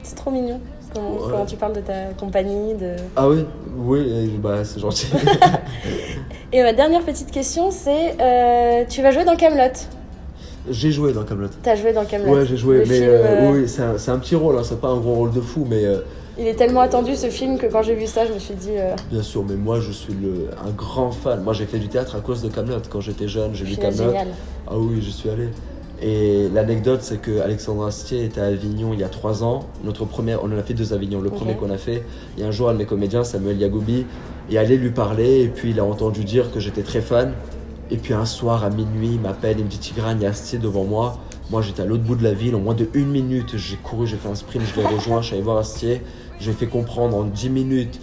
C'est 0.01 0.15
trop 0.15 0.31
mignon. 0.31 0.59
Quand, 0.93 1.45
tu 1.47 1.55
parles 1.55 1.73
de 1.73 1.81
ta 1.81 2.13
compagnie, 2.19 2.75
de... 2.75 2.95
Ah 3.15 3.27
oui, 3.27 3.45
oui, 3.75 4.39
bah 4.41 4.63
c'est 4.63 4.79
gentil. 4.79 5.07
et 6.53 6.61
ma 6.61 6.71
dernière 6.71 7.01
petite 7.01 7.31
question, 7.31 7.71
c'est 7.71 8.15
euh, 8.21 8.85
tu 8.87 9.01
vas 9.01 9.09
jouer 9.09 9.25
dans 9.25 9.35
Camelot? 9.35 9.73
J'ai 10.69 10.91
joué 10.91 11.11
dans 11.11 11.23
Camelot. 11.23 11.49
T'as 11.63 11.75
joué 11.75 11.93
dans 11.93 12.05
Camelot 12.05 12.35
Ouais, 12.35 12.45
j'ai 12.45 12.57
joué, 12.57 12.83
mais 12.87 13.01
euh, 13.01 13.23
euh, 13.23 13.51
oui, 13.51 13.67
c'est 13.67 13.81
un, 13.81 14.13
un, 14.13 14.19
petit 14.19 14.35
rôle, 14.35 14.55
hein, 14.55 14.61
c'est 14.63 14.79
pas 14.79 14.89
un 14.89 14.99
gros 14.99 15.15
rôle 15.15 15.31
de 15.31 15.41
fou, 15.41 15.65
mais 15.67 15.83
il 16.37 16.47
est 16.47 16.55
tellement 16.55 16.81
attendu 16.81 17.15
ce 17.15 17.29
film 17.29 17.57
que 17.57 17.67
quand 17.67 17.83
j'ai 17.83 17.95
vu 17.95 18.07
ça, 18.07 18.25
je 18.25 18.33
me 18.33 18.39
suis 18.39 18.55
dit. 18.55 18.71
Euh, 18.71 18.95
Bien 19.11 19.21
sûr, 19.21 19.43
mais 19.43 19.55
moi 19.55 19.79
je 19.79 19.91
suis 19.91 20.13
le, 20.13 20.49
un 20.65 20.71
grand 20.71 21.11
fan. 21.11 21.43
Moi 21.43 21.53
j'ai 21.53 21.65
fait 21.65 21.79
du 21.79 21.87
théâtre 21.87 22.15
à 22.15 22.19
cause 22.19 22.41
de 22.41 22.49
Camelot. 22.49 22.81
Quand 22.89 23.01
j'étais 23.01 23.27
jeune, 23.27 23.53
j'ai 23.53 23.65
vu 23.65 23.75
Camelot. 23.75 24.13
Ah 24.67 24.77
oui, 24.77 25.01
je 25.01 25.09
suis 25.09 25.29
allé. 25.29 25.49
Et 26.01 26.49
l'anecdote, 26.53 26.99
c'est 27.01 27.21
que 27.21 27.39
Alexandre 27.39 27.85
Astier 27.85 28.25
était 28.25 28.41
à 28.41 28.45
Avignon 28.45 28.89
il 28.93 28.99
y 28.99 29.03
a 29.03 29.09
trois 29.09 29.43
ans. 29.43 29.61
Notre 29.85 30.03
première, 30.05 30.43
on 30.43 30.47
en 30.47 30.57
a 30.57 30.63
fait 30.63 30.73
deux 30.73 30.91
Avignon. 30.91 31.21
Le 31.21 31.29
premier 31.29 31.55
qu'on 31.55 31.69
a 31.69 31.77
fait, 31.77 32.03
il 32.35 32.41
y 32.41 32.45
a 32.45 32.49
un 32.49 32.51
jour 32.51 32.69
un 32.69 32.73
de 32.73 32.79
mes 32.79 32.85
comédiens, 32.85 33.23
Samuel 33.23 33.57
Yagoubi, 33.57 34.05
est 34.51 34.57
allé 34.57 34.75
lui 34.77 34.91
parler 34.91 35.43
et 35.43 35.47
puis 35.47 35.69
il 35.69 35.79
a 35.79 35.85
entendu 35.85 36.25
dire 36.25 36.51
que 36.51 36.59
j'étais 36.59 36.81
très 36.81 36.99
fan. 36.99 37.33
Et 37.91 37.97
puis 37.97 38.13
un 38.13 38.25
soir 38.25 38.63
à 38.63 38.69
minuit, 38.69 39.11
il 39.13 39.19
m'appelle, 39.19 39.59
il 39.59 39.65
me 39.65 39.69
dit 39.69 39.77
Tigrane, 39.77 40.17
il 40.19 40.23
y 40.23 40.25
a 40.25 40.29
Astier 40.29 40.57
devant 40.59 40.83
moi. 40.83 41.19
Moi 41.53 41.61
j'étais 41.61 41.83
à 41.83 41.85
l'autre 41.85 42.01
bout 42.01 42.15
de 42.15 42.23
la 42.23 42.33
ville, 42.33 42.55
en 42.55 42.59
moins 42.59 42.73
de 42.73 42.89
une 42.95 43.09
minute, 43.09 43.57
j'ai 43.57 43.75
couru, 43.75 44.07
j'ai 44.07 44.17
fait 44.17 44.27
un 44.27 44.33
sprint, 44.33 44.65
je 44.65 44.81
l'ai 44.81 44.87
rejoint, 44.87 45.21
je 45.21 45.27
suis 45.27 45.35
allé 45.35 45.43
voir 45.43 45.57
Astier. 45.57 46.01
J'ai 46.39 46.51
fait 46.51 46.65
comprendre 46.65 47.15
en 47.15 47.25
10 47.25 47.51
minutes, 47.51 47.99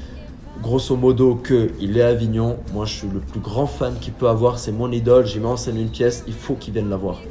grosso 0.63 0.95
modo, 0.95 1.35
qu'il 1.35 1.99
est 1.99 2.03
à 2.03 2.11
Avignon. 2.11 2.59
Moi, 2.73 2.85
je 2.85 2.93
suis 2.93 3.09
le 3.09 3.19
plus 3.19 3.41
grand 3.41 3.67
fan 3.67 3.97
qu'il 4.01 4.13
peut 4.13 4.29
avoir. 4.29 4.61
C'est 4.61 4.71
mon 4.71 4.93
idole. 4.93 5.27
J'ai 5.27 5.41
mis 5.41 5.47
en 5.47 5.57
scène 5.57 5.81
une 5.81 5.89
pièce. 5.89 6.23
Il 6.29 6.33
faut 6.33 6.55
qu'il 6.55 6.75
vienne 6.75 6.89
la 6.89 6.97
voir. 6.97 7.23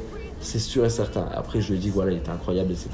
C'est 0.42 0.58
sûr 0.58 0.84
et 0.84 0.90
certain. 0.90 1.24
Après, 1.34 1.62
je 1.62 1.70
lui 1.70 1.78
ai 1.78 1.80
dit, 1.80 1.88
voilà, 1.88 2.12
il 2.12 2.18
était 2.18 2.28
incroyable, 2.28 2.70
etc. 2.70 2.90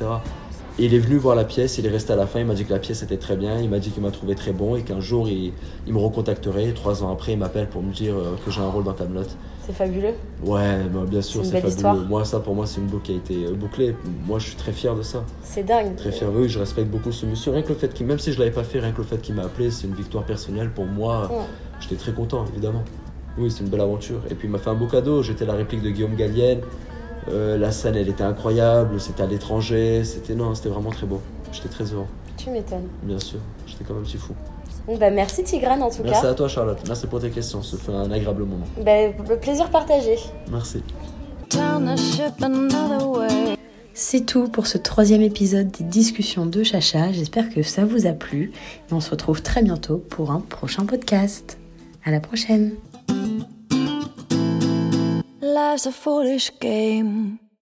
Et 0.79 0.85
il 0.85 0.95
est 0.95 1.01
venu 1.01 1.17
voir 1.17 1.35
la 1.35 1.45
pièce, 1.45 1.79
il 1.79 1.87
est 1.87 1.91
resté 1.91 2.12
à 2.12 2.17
la 2.17 2.29
fin, 2.29 2.39
il 2.39 2.47
m'a 2.47 2.55
dit 2.55 2.65
que 2.65 2.73
la 2.73 2.79
pièce 2.79 3.03
était 3.03 3.17
très 3.17 3.35
bien, 3.35 3.59
il 3.59 3.69
m'a 3.69 3.81
dit 3.81 3.91
qu'il 3.91 4.05
m'a 4.05 4.11
trouvé 4.12 4.37
très 4.37 4.53
bon 4.53 4.77
et 4.77 4.83
qu'un 4.83 5.01
jour 5.01 5.27
il, 5.29 5.53
me 5.89 5.99
recontacterait. 5.99 6.71
Trois 6.75 7.03
ans 7.03 7.11
après, 7.12 7.33
il 7.33 7.39
m'appelle 7.39 7.67
pour 7.67 7.83
me 7.83 7.93
dire 7.93 8.15
euh, 8.15 8.37
que 8.45 8.53
j'ai 8.53 8.61
un 8.61 8.69
rôle 8.69 8.85
dans 8.85 8.93
Camelot. 8.93 9.23
C'est 9.67 9.73
fabuleux. 9.73 10.15
Ouais, 10.45 10.85
bah, 10.93 11.01
bien 11.09 11.21
sûr, 11.23 11.45
C'est 11.45 11.51
fabuleux. 11.53 11.71
histoire. 11.73 11.97
Moi, 11.97 12.25
ça, 12.25 12.39
pour 12.39 12.55
moi, 12.55 12.67
c'est 12.67 12.81
une 12.81 12.87
boucle 12.87 13.03
qui 13.07 13.13
a 13.13 13.17
été 13.17 13.47
euh, 13.47 13.53
bouclée. 13.55 13.97
Moi, 14.27 14.39
je 14.39 14.47
suis 14.47 14.55
très 14.57 14.71
fier 14.73 14.95
de 14.95 15.03
ça. 15.03 15.25
C'est 15.43 15.65
dingue. 15.65 15.97
Très 15.97 16.13
fier. 16.13 16.29
Oui, 16.33 16.49
je 16.49 16.59
respecte 16.61 16.89
beaucoup 16.89 17.11
ce 17.11 17.27
monsieur. 17.27 17.51
Rien 17.51 17.63
que 17.63 17.71
le 17.71 17.75
fait 17.75 17.93
qu'il, 17.93 18.07
même 18.07 18.21
si 18.21 18.33
je 18.33 18.39
l'avais 18.39 18.53
pas 18.53 18.63
fait, 18.63 18.79
rien 18.79 18.93
que 18.93 18.99
le 18.99 19.03
fait 19.05 19.19
qu'il 19.21 19.35
m'a 19.35 19.43
appelé, 19.43 19.71
c'est 19.73 19.89
une 19.89 19.95
victoire 19.95 20.25
personnelle 20.25 20.71
pour 20.71 20.85
moi. 20.87 21.29
Ouais. 21.33 21.39
J'étais 21.81 21.97
très 21.97 22.13
content, 22.13 22.45
évidemment. 22.53 22.85
Oui, 23.39 23.51
c'est 23.51 23.65
une 23.65 23.69
belle 23.69 23.81
aventure. 23.81 24.21
Et 24.31 24.35
puis, 24.37 24.47
il 24.47 24.51
m'a 24.53 24.59
fait 24.59 24.71
un 24.71 24.75
beau 24.75 24.87
cadeau. 24.87 25.23
J'étais 25.23 25.45
la 25.45 25.55
réplique 25.55 25.83
de 25.83 25.91
Guillaume 25.91 26.15
Gallienne. 26.15 26.61
Euh, 27.29 27.59
la 27.59 27.73
scène, 27.73 27.97
elle 27.97 28.09
était 28.09 28.23
incroyable. 28.23 29.01
C'était 29.01 29.25
à 29.25 29.27
l'étranger. 29.27 30.05
C'était 30.05 30.37
non, 30.37 30.55
c'était 30.55 30.69
vraiment 30.69 30.91
très 30.91 31.09
beau. 31.09 31.21
J'étais 31.51 31.69
très 31.69 31.85
heureux, 31.93 32.07
Tu 32.37 32.51
m'étonnes. 32.51 32.87
bien 33.03 33.19
sûr. 33.19 33.39
J'étais 33.67 33.83
comme 33.85 33.99
un 33.99 34.03
petit 34.03 34.17
fou. 34.19 34.33
Bon, 34.87 34.96
bah, 34.96 35.11
merci 35.11 35.42
Tigrane 35.42 35.83
en 35.83 35.90
tout 35.90 36.03
Merci 36.05 36.22
cas. 36.22 36.31
à 36.31 36.35
toi, 36.35 36.49
Charlotte. 36.49 36.79
Merci 36.87 37.07
pour 37.09 37.20
tes 37.20 37.31
questions. 37.31 37.62
Ce 37.62 37.77
fut 37.77 37.90
un 37.90 38.11
agréable 38.11 38.44
moment. 38.44 38.66
Bah, 38.85 39.09
le 39.29 39.37
plaisir 39.38 39.68
partagé. 39.70 40.16
Merci. 40.51 40.83
Turn 41.49 41.92
the 41.94 41.99
ship 41.99 42.42
another 42.42 43.09
way. 43.09 43.57
C'est 43.94 44.27
tout 44.27 44.49
pour 44.49 44.66
ce 44.66 44.79
troisième 44.79 45.22
épisode 45.22 45.70
des 45.70 45.83
discussions 45.85 46.46
de 46.46 46.62
Chacha. 46.62 47.12
J'espère 47.12 47.49
que 47.49 47.62
ça 47.62 47.85
vous 47.85 48.07
a 48.07 48.12
plu. 48.12 48.53
Et 48.90 48.92
on 48.92 49.01
se 49.01 49.11
retrouve 49.11 49.42
très 49.42 49.62
bientôt 49.62 49.99
pour 49.99 50.31
un 50.31 50.40
prochain 50.40 50.85
podcast. 50.85 51.59
À 52.05 52.11
la 52.11 52.20
prochaine. 52.20 52.75
Life's 55.40 55.87
a 55.87 55.90
foolish 55.92 56.53
game. 56.61 57.38